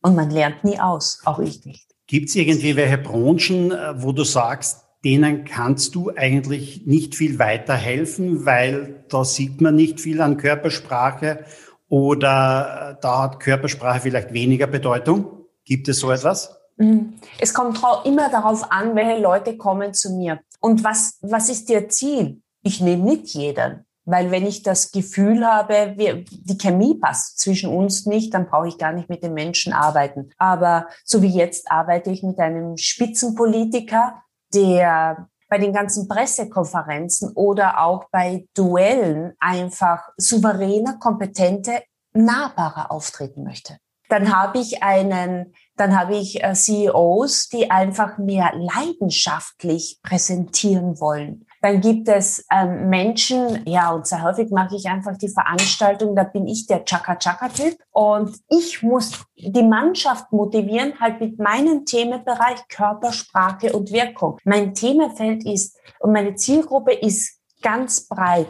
Und 0.00 0.14
man 0.14 0.30
lernt 0.30 0.64
nie 0.64 0.78
aus, 0.78 1.20
auch 1.24 1.38
ich 1.38 1.64
nicht. 1.64 1.88
Gibt 2.06 2.28
es 2.28 2.36
irgendwie 2.36 2.76
welche 2.76 2.98
Branchen, 2.98 3.72
äh, 3.72 4.02
wo 4.02 4.12
du 4.12 4.24
sagst, 4.24 4.84
denen 5.04 5.44
kannst 5.44 5.94
du 5.94 6.10
eigentlich 6.16 6.86
nicht 6.86 7.14
viel 7.14 7.38
weiterhelfen, 7.38 8.46
weil 8.46 9.04
da 9.08 9.24
sieht 9.24 9.60
man 9.60 9.74
nicht 9.74 10.00
viel 10.00 10.20
an 10.20 10.36
Körpersprache 10.36 11.44
oder 11.88 12.96
äh, 12.96 13.00
da 13.00 13.22
hat 13.22 13.40
Körpersprache 13.40 14.00
vielleicht 14.00 14.32
weniger 14.32 14.66
Bedeutung? 14.66 15.46
Gibt 15.64 15.88
es 15.88 16.00
so 16.00 16.10
etwas? 16.10 16.57
Mhm. 16.78 17.14
Es 17.38 17.52
kommt 17.52 17.80
immer 18.04 18.30
darauf 18.30 18.70
an, 18.72 18.94
welche 18.94 19.20
Leute 19.20 19.56
kommen 19.56 19.92
zu 19.94 20.14
mir. 20.14 20.40
Und 20.60 20.82
was, 20.84 21.18
was 21.20 21.48
ist 21.48 21.68
Ihr 21.70 21.88
Ziel? 21.88 22.40
Ich 22.62 22.80
nehme 22.80 23.04
nicht 23.04 23.34
jeden. 23.34 23.84
Weil 24.04 24.30
wenn 24.30 24.46
ich 24.46 24.62
das 24.62 24.90
Gefühl 24.90 25.46
habe, 25.46 25.92
wir, 25.96 26.24
die 26.24 26.56
Chemie 26.56 26.94
passt 26.94 27.38
zwischen 27.40 27.68
uns 27.68 28.06
nicht, 28.06 28.32
dann 28.32 28.48
brauche 28.48 28.68
ich 28.68 28.78
gar 28.78 28.92
nicht 28.92 29.10
mit 29.10 29.22
den 29.22 29.34
Menschen 29.34 29.74
arbeiten. 29.74 30.30
Aber 30.38 30.86
so 31.04 31.20
wie 31.20 31.28
jetzt 31.28 31.70
arbeite 31.70 32.10
ich 32.10 32.22
mit 32.22 32.38
einem 32.38 32.78
Spitzenpolitiker, 32.78 34.22
der 34.54 35.28
bei 35.50 35.58
den 35.58 35.74
ganzen 35.74 36.08
Pressekonferenzen 36.08 37.32
oder 37.34 37.82
auch 37.82 38.06
bei 38.10 38.46
Duellen 38.54 39.34
einfach 39.40 40.08
souveräner, 40.16 40.98
kompetente, 40.98 41.82
nahbarer 42.14 42.90
auftreten 42.90 43.44
möchte. 43.44 43.76
Dann 44.08 44.34
habe 44.34 44.58
ich 44.58 44.82
einen 44.82 45.52
dann 45.78 45.98
habe 45.98 46.16
ich 46.16 46.42
äh, 46.42 46.54
CEOs, 46.54 47.48
die 47.48 47.70
einfach 47.70 48.18
mehr 48.18 48.52
leidenschaftlich 48.54 50.00
präsentieren 50.02 51.00
wollen. 51.00 51.46
Dann 51.62 51.80
gibt 51.80 52.08
es 52.08 52.44
ähm, 52.52 52.88
Menschen, 52.88 53.62
ja, 53.66 53.90
und 53.92 54.06
sehr 54.06 54.22
häufig 54.22 54.50
mache 54.50 54.76
ich 54.76 54.86
einfach 54.86 55.16
die 55.16 55.28
Veranstaltung, 55.28 56.14
da 56.14 56.24
bin 56.24 56.46
ich 56.46 56.66
der 56.66 56.84
Chaka-Chaka-Typ 56.84 57.76
und 57.90 58.36
ich 58.48 58.82
muss 58.82 59.24
die 59.36 59.62
Mannschaft 59.62 60.32
motivieren, 60.32 60.94
halt 61.00 61.20
mit 61.20 61.38
meinem 61.38 61.84
Themenbereich 61.84 62.66
Körpersprache 62.68 63.72
und 63.72 63.92
Wirkung. 63.92 64.38
Mein 64.44 64.74
Themenfeld 64.74 65.44
ist 65.46 65.76
und 66.00 66.12
meine 66.12 66.34
Zielgruppe 66.34 66.92
ist 66.92 67.40
ganz 67.62 68.06
breit. 68.06 68.48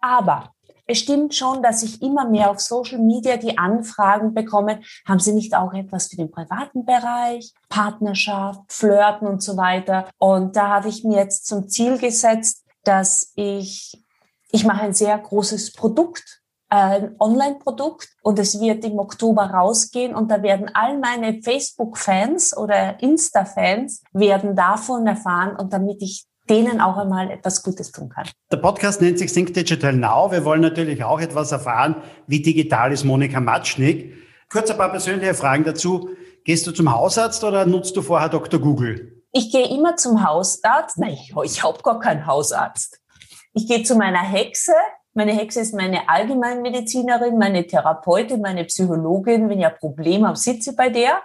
Aber 0.00 0.52
es 0.90 0.98
stimmt 0.98 1.34
schon, 1.34 1.62
dass 1.62 1.82
ich 1.82 2.02
immer 2.02 2.28
mehr 2.28 2.50
auf 2.50 2.60
Social 2.60 2.98
Media 2.98 3.36
die 3.36 3.56
Anfragen 3.56 4.34
bekomme, 4.34 4.80
haben 5.06 5.20
Sie 5.20 5.32
nicht 5.32 5.54
auch 5.54 5.72
etwas 5.72 6.08
für 6.08 6.16
den 6.16 6.30
privaten 6.30 6.84
Bereich, 6.84 7.54
Partnerschaft, 7.68 8.60
Flirten 8.68 9.28
und 9.28 9.42
so 9.42 9.56
weiter. 9.56 10.08
Und 10.18 10.56
da 10.56 10.68
habe 10.68 10.88
ich 10.88 11.04
mir 11.04 11.18
jetzt 11.18 11.46
zum 11.46 11.68
Ziel 11.68 11.98
gesetzt, 11.98 12.64
dass 12.82 13.32
ich, 13.36 14.02
ich 14.50 14.64
mache 14.64 14.82
ein 14.82 14.94
sehr 14.94 15.16
großes 15.16 15.72
Produkt, 15.74 16.40
ein 16.68 17.16
Online-Produkt 17.18 18.08
und 18.22 18.38
es 18.38 18.60
wird 18.60 18.84
im 18.84 18.98
Oktober 18.98 19.42
rausgehen 19.42 20.14
und 20.14 20.30
da 20.30 20.42
werden 20.42 20.70
all 20.72 20.98
meine 20.98 21.42
Facebook-Fans 21.42 22.56
oder 22.56 23.00
Insta-Fans 23.00 24.02
werden 24.12 24.54
davon 24.54 25.06
erfahren 25.06 25.56
und 25.56 25.72
damit 25.72 26.00
ich 26.00 26.26
denen 26.50 26.80
auch 26.80 26.96
einmal 26.96 27.30
etwas 27.30 27.62
Gutes 27.62 27.92
tun 27.92 28.08
kann. 28.08 28.28
Der 28.50 28.56
Podcast 28.56 29.00
nennt 29.00 29.18
sich 29.18 29.32
Think 29.32 29.54
Digital 29.54 29.92
Now. 29.92 30.32
Wir 30.32 30.44
wollen 30.44 30.60
natürlich 30.60 31.04
auch 31.04 31.20
etwas 31.20 31.52
erfahren, 31.52 31.96
wie 32.26 32.42
digital 32.42 32.92
ist 32.92 33.04
Monika 33.04 33.40
Matschnik. 33.40 34.14
Kurz 34.50 34.68
ein 34.70 34.76
paar 34.76 34.90
persönliche 34.90 35.34
Fragen 35.34 35.64
dazu. 35.64 36.10
Gehst 36.44 36.66
du 36.66 36.72
zum 36.72 36.92
Hausarzt 36.92 37.44
oder 37.44 37.64
nutzt 37.64 37.96
du 37.96 38.02
vorher 38.02 38.28
Dr. 38.28 38.60
Google? 38.60 39.22
Ich 39.32 39.52
gehe 39.52 39.68
immer 39.68 39.96
zum 39.96 40.26
Hausarzt. 40.26 40.98
Nein, 40.98 41.12
ich, 41.12 41.32
ich 41.44 41.62
habe 41.62 41.80
gar 41.82 42.00
keinen 42.00 42.26
Hausarzt. 42.26 43.00
Ich 43.52 43.68
gehe 43.68 43.84
zu 43.84 43.94
meiner 43.94 44.22
Hexe. 44.22 44.72
Meine 45.14 45.32
Hexe 45.32 45.60
ist 45.60 45.74
meine 45.74 46.08
Allgemeinmedizinerin, 46.08 47.38
meine 47.38 47.66
Therapeutin, 47.66 48.40
meine 48.40 48.64
Psychologin. 48.64 49.48
Wenn 49.48 49.60
ich 49.60 49.66
ein 49.66 49.76
Problem 49.78 50.26
habe, 50.26 50.36
sitze 50.36 50.70
ich 50.70 50.76
bei 50.76 50.88
der. 50.88 51.22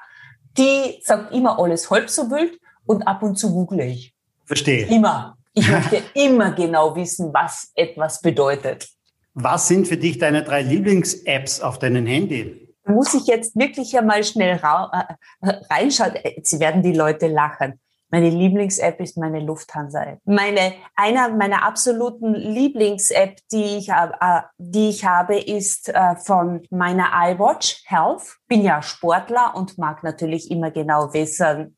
Die 0.58 1.00
sagt 1.04 1.34
immer 1.34 1.60
alles 1.60 1.90
halb 1.90 2.10
so 2.10 2.30
wild 2.30 2.60
und 2.86 3.08
ab 3.08 3.24
und 3.24 3.38
zu 3.38 3.52
google 3.52 3.80
ich. 3.82 4.15
Verstehe. 4.46 4.88
Immer. 4.88 5.38
Ich 5.54 5.68
möchte 5.72 6.04
immer 6.14 6.52
genau 6.52 6.96
wissen, 6.96 7.34
was 7.34 7.72
etwas 7.76 8.22
bedeutet. 8.22 8.88
Was 9.34 9.68
sind 9.68 9.88
für 9.88 9.98
dich 9.98 10.18
deine 10.18 10.44
drei 10.44 10.62
Lieblings-Apps 10.62 11.62
auf 11.62 11.80
deinem 11.80 12.06
Handy? 12.06 12.74
Muss 12.88 13.14
ich 13.14 13.26
jetzt 13.26 13.56
wirklich 13.56 13.98
einmal 13.98 14.24
schnell 14.24 14.60
äh, 14.62 15.54
reinschauen? 15.70 16.14
Sie 16.44 16.60
werden 16.60 16.84
die 16.84 16.94
Leute 16.94 17.28
lachen. 17.28 17.80
Meine 18.12 18.30
Lieblings-App 18.30 19.02
ist 19.02 19.18
meine 19.18 19.42
Lufthansa-App. 19.42 20.20
Meine, 20.24 20.74
einer 20.96 21.30
meiner 21.30 21.64
absoluten 21.64 22.34
Lieblings-App, 22.34 23.40
die 23.52 23.78
ich, 23.78 23.90
äh, 23.90 24.42
die 24.58 24.90
ich 24.90 25.04
habe, 25.04 25.38
ist 25.38 25.90
äh, 25.90 26.16
von 26.16 26.66
meiner 26.70 27.10
iWatch 27.14 27.84
Health. 27.88 28.38
Bin 28.48 28.62
ja 28.62 28.82
Sportler 28.82 29.54
und 29.56 29.78
mag 29.78 30.04
natürlich 30.04 30.50
immer 30.50 30.72
genau 30.72 31.14
wissen, 31.14 31.75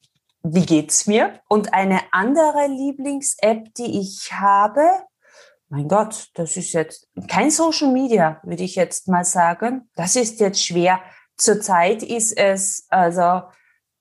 wie 0.53 0.65
geht's 0.65 1.07
mir? 1.07 1.39
Und 1.47 1.73
eine 1.73 2.01
andere 2.11 2.67
Lieblings-App, 2.67 3.73
die 3.75 3.99
ich 3.99 4.31
habe, 4.33 4.81
mein 5.69 5.87
Gott, 5.87 6.29
das 6.35 6.55
ist 6.55 6.73
jetzt 6.73 7.07
kein 7.27 7.51
Social 7.51 7.91
Media, 7.91 8.39
würde 8.43 8.63
ich 8.63 8.75
jetzt 8.75 9.07
mal 9.07 9.25
sagen. 9.25 9.89
Das 9.95 10.15
ist 10.15 10.39
jetzt 10.39 10.65
schwer. 10.65 11.01
Zurzeit 11.35 12.03
ist 12.03 12.37
es 12.37 12.87
also 12.89 13.41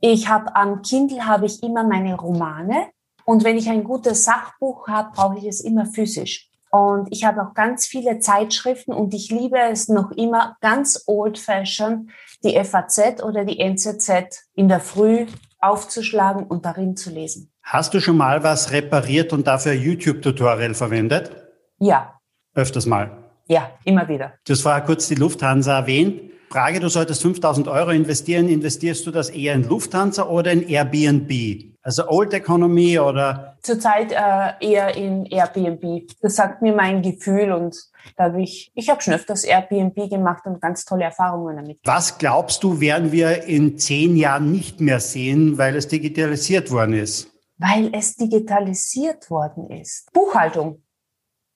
Ich 0.00 0.28
habe 0.28 0.54
am 0.56 0.82
Kindle 0.82 1.26
habe 1.26 1.46
ich 1.46 1.62
immer 1.62 1.84
meine 1.84 2.16
Romane 2.16 2.88
und 3.24 3.44
wenn 3.44 3.56
ich 3.56 3.68
ein 3.68 3.84
gutes 3.84 4.24
Sachbuch 4.24 4.88
habe, 4.88 5.10
brauche 5.14 5.38
ich 5.38 5.44
es 5.44 5.60
immer 5.60 5.86
physisch. 5.86 6.48
Und 6.70 7.08
ich 7.10 7.24
habe 7.24 7.42
auch 7.42 7.52
ganz 7.54 7.86
viele 7.86 8.18
Zeitschriften 8.18 8.92
und 8.92 9.12
ich 9.12 9.30
liebe 9.30 9.58
es 9.58 9.88
noch 9.88 10.10
immer 10.12 10.56
ganz 10.62 11.04
old-fashioned, 11.06 12.10
die 12.42 12.58
FAZ 12.64 13.22
oder 13.22 13.44
die 13.44 13.60
NZZ 13.60 14.48
in 14.54 14.68
der 14.68 14.80
Früh 14.80 15.26
aufzuschlagen 15.62 16.44
und 16.44 16.64
darin 16.64 16.96
zu 16.96 17.10
lesen. 17.10 17.52
Hast 17.62 17.94
du 17.94 18.00
schon 18.00 18.16
mal 18.16 18.42
was 18.42 18.72
repariert 18.72 19.32
und 19.32 19.46
dafür 19.46 19.72
YouTube-Tutorial 19.72 20.74
verwendet? 20.74 21.30
Ja. 21.78 22.18
Öfters 22.54 22.86
mal? 22.86 23.10
Ja, 23.48 23.70
immer 23.84 24.08
wieder. 24.08 24.34
Du 24.46 24.52
hast 24.52 24.62
vorher 24.62 24.82
kurz 24.82 25.08
die 25.08 25.14
Lufthansa 25.14 25.78
erwähnt. 25.78 26.32
Frage, 26.50 26.80
du 26.80 26.88
solltest 26.88 27.22
5000 27.22 27.66
Euro 27.68 27.90
investieren. 27.90 28.48
Investierst 28.48 29.06
du 29.06 29.10
das 29.10 29.30
eher 29.30 29.54
in 29.54 29.66
Lufthansa 29.66 30.26
oder 30.26 30.52
in 30.52 30.68
Airbnb? 30.68 31.72
Also 31.82 32.08
Old 32.08 32.34
Economy 32.34 32.98
oder? 32.98 33.56
Zurzeit 33.62 34.12
äh, 34.12 34.52
eher 34.60 34.94
in 34.96 35.24
Airbnb. 35.26 36.10
Das 36.20 36.36
sagt 36.36 36.62
mir 36.62 36.74
mein 36.74 37.02
Gefühl 37.02 37.52
und 37.52 37.76
da 38.16 38.24
habe 38.24 38.42
ich, 38.42 38.72
ich 38.74 38.90
habe 38.90 39.00
schon 39.00 39.14
öfters 39.14 39.44
Airbnb 39.44 40.10
gemacht 40.10 40.44
und 40.46 40.60
ganz 40.60 40.84
tolle 40.84 41.04
Erfahrungen 41.04 41.56
damit. 41.56 41.80
Was 41.84 42.18
glaubst 42.18 42.62
du, 42.62 42.80
werden 42.80 43.12
wir 43.12 43.44
in 43.44 43.78
zehn 43.78 44.16
Jahren 44.16 44.52
nicht 44.52 44.80
mehr 44.80 45.00
sehen, 45.00 45.58
weil 45.58 45.76
es 45.76 45.88
digitalisiert 45.88 46.70
worden 46.70 46.94
ist? 46.94 47.30
Weil 47.58 47.94
es 47.94 48.16
digitalisiert 48.16 49.30
worden 49.30 49.70
ist. 49.70 50.12
Buchhaltung. 50.12 50.82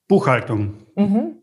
Buchhaltung. 0.07 0.75
Mhm. 0.95 1.41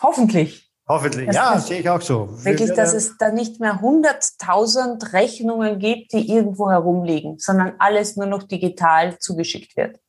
Hoffentlich. 0.00 0.72
Hoffentlich, 0.88 1.26
das 1.26 1.36
ja, 1.36 1.58
sehe 1.58 1.80
ich 1.80 1.88
auch 1.88 2.00
so. 2.00 2.28
Wirklich, 2.44 2.72
dass 2.72 2.92
es 2.92 3.16
da 3.16 3.30
nicht 3.30 3.60
mehr 3.60 3.80
100.000 3.80 5.12
Rechnungen 5.12 5.78
gibt, 5.78 6.12
die 6.12 6.28
irgendwo 6.28 6.70
herumliegen, 6.70 7.38
sondern 7.38 7.74
alles 7.78 8.16
nur 8.16 8.26
noch 8.26 8.42
digital 8.42 9.18
zugeschickt 9.18 9.76
wird. 9.76 10.00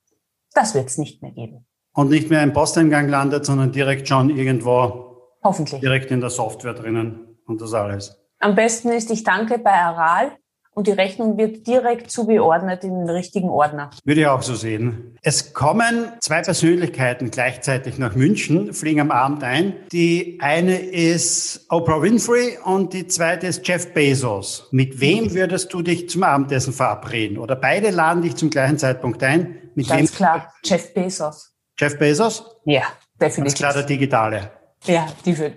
Das 0.54 0.74
wird 0.74 0.88
es 0.88 0.98
nicht 0.98 1.22
mehr 1.22 1.32
geben. 1.32 1.68
Und 1.94 2.10
nicht 2.10 2.30
mehr 2.30 2.44
im 2.44 2.54
Posteingang 2.54 3.08
landet, 3.08 3.46
sondern 3.46 3.72
direkt 3.72 4.08
schon 4.08 4.30
irgendwo. 4.30 5.38
Hoffentlich. 5.44 5.82
Direkt 5.82 6.10
in 6.12 6.22
der 6.22 6.30
Software 6.30 6.74
drinnen 6.74 7.38
und 7.46 7.62
das 7.62 7.74
alles. 7.74 8.18
Am 8.39 8.56
besten 8.56 8.89
ist, 8.89 9.12
ich 9.12 9.24
danke 9.24 9.60
bei 9.60 9.72
Aral 9.72 10.32
und 10.76 10.88
die 10.88 10.91
Rechnung 10.91 11.38
wird 11.38 11.68
direkt 11.68 12.10
zugeordnet 12.10 12.84
in 12.84 12.94
den 12.96 13.10
richtigen 13.10 13.50
Ordner. 13.50 13.91
Würde 14.04 14.22
ich 14.22 14.28
auch 14.28 14.41
so 14.41 14.56
sehen. 14.56 15.18
Es 15.22 15.54
kommen 15.54 16.10
zwei 16.20 16.41
Persönlichkeiten 16.41 17.30
gleichzeitig 17.30 18.00
nach 18.00 18.16
München, 18.16 18.74
fliegen 18.74 19.02
am 19.02 19.12
Abend 19.12 19.44
ein. 19.44 19.76
Die 19.91 20.39
eine 20.41 20.78
ist 20.78 21.68
Oprah 21.70 22.02
Winfrey 22.02 22.58
und 22.64 22.94
die 22.94 23.08
zweite 23.08 23.48
ist 23.48 23.68
Jeff 23.68 23.94
Bezos. 23.94 24.68
Mit 24.72 25.00
wem 25.00 25.34
würdest 25.34 25.72
du 25.74 25.82
dich 25.82 26.10
zum 26.10 26.24
Abendessen 26.24 26.74
verabreden? 26.74 27.38
Oder 27.38 27.56
beide 27.56 27.91
laden 27.91 28.24
dich 28.24 28.36
zum 28.36 28.50
gleichen 28.50 28.78
Zeitpunkt 28.78 29.22
ein? 29.24 29.72
Mit 29.76 29.88
Ganz 29.88 30.12
wem? 30.12 30.18
klar, 30.18 30.54
Jeff 30.64 30.94
Bezos. 30.94 31.53
Jeff 31.84 31.99
Bezos? 31.99 32.45
Ja, 32.63 32.84
definitiv. 33.19 33.43
Ganz 33.43 33.53
klar 33.55 33.73
der 33.73 33.84
Digitale. 33.84 34.51
Ja, 34.86 35.05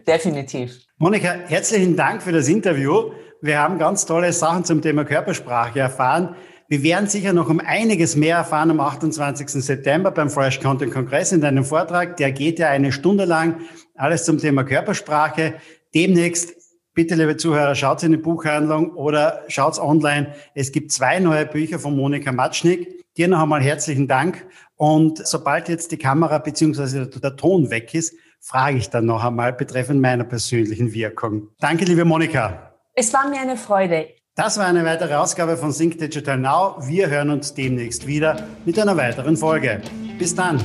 definitiv. 0.09 0.77
Monika, 0.99 1.37
herzlichen 1.47 1.95
Dank 1.95 2.21
für 2.21 2.33
das 2.33 2.49
Interview. 2.49 3.13
Wir 3.43 3.61
haben 3.61 3.79
ganz 3.79 4.07
tolle 4.07 4.33
Sachen 4.33 4.65
zum 4.65 4.83
Thema 4.83 5.05
Körpersprache 5.05 5.79
erfahren. 5.79 6.35
Wir 6.69 6.83
werden 6.83 7.09
sicher 7.09 7.33
noch 7.33 7.49
um 7.49 7.61
einiges 7.61 8.17
mehr 8.17 8.39
erfahren 8.39 8.73
am 8.73 8.81
28. 8.81 9.49
September 9.51 10.11
beim 10.11 10.29
Fresh 10.29 10.59
Content 10.59 10.93
Kongress 10.93 11.31
in 11.31 11.41
deinem 11.41 11.63
Vortrag. 11.63 12.17
Der 12.17 12.33
geht 12.33 12.59
ja 12.59 12.71
eine 12.71 12.91
Stunde 12.91 13.25
lang. 13.25 13.61
Alles 13.95 14.25
zum 14.25 14.39
Thema 14.39 14.65
Körpersprache. 14.65 15.55
Demnächst, 15.95 16.55
bitte 16.93 17.15
liebe 17.15 17.37
Zuhörer, 17.37 17.77
schaut 17.77 18.03
in 18.03 18.11
die 18.11 18.17
Buchhandlung 18.17 18.95
oder 18.95 19.45
schaut 19.47 19.79
online. 19.79 20.35
Es 20.57 20.73
gibt 20.73 20.91
zwei 20.91 21.21
neue 21.21 21.47
Bücher 21.47 21.79
von 21.79 21.95
Monika 21.95 22.33
Matschnik. 22.33 22.97
Dir 23.17 23.29
noch 23.29 23.41
einmal 23.41 23.63
herzlichen 23.63 24.09
Dank. 24.09 24.45
Und 24.77 25.27
sobald 25.27 25.69
jetzt 25.69 25.91
die 25.93 25.97
Kamera 25.97 26.39
beziehungsweise 26.39 27.07
der 27.07 27.37
Ton 27.37 27.71
weg 27.71 27.95
ist, 27.95 28.15
frage 28.41 28.79
ich 28.79 28.91
dann 28.91 29.07
noch 29.07 29.25
einmal 29.25 29.53
betreffend 29.53 30.01
meiner 30.01 30.25
persönlichen 30.25 30.93
Wirkung. 30.93 31.49
Danke, 31.59 31.85
liebe 31.85 32.05
Monika. 32.05 32.73
Es 32.95 33.13
war 33.13 33.29
mir 33.29 33.41
eine 33.41 33.57
Freude. 33.57 34.09
Das 34.35 34.59
war 34.59 34.67
eine 34.67 34.85
weitere 34.85 35.15
Ausgabe 35.15 35.57
von 35.57 35.73
Sync 35.73 35.99
Digital 35.99 36.37
Now. 36.37 36.77
Wir 36.87 37.09
hören 37.09 37.31
uns 37.31 37.55
demnächst 37.55 38.07
wieder 38.07 38.47
mit 38.67 38.79
einer 38.79 38.97
weiteren 38.97 39.37
Folge. 39.37 39.81
Bis 40.19 40.35
dann. 40.35 40.63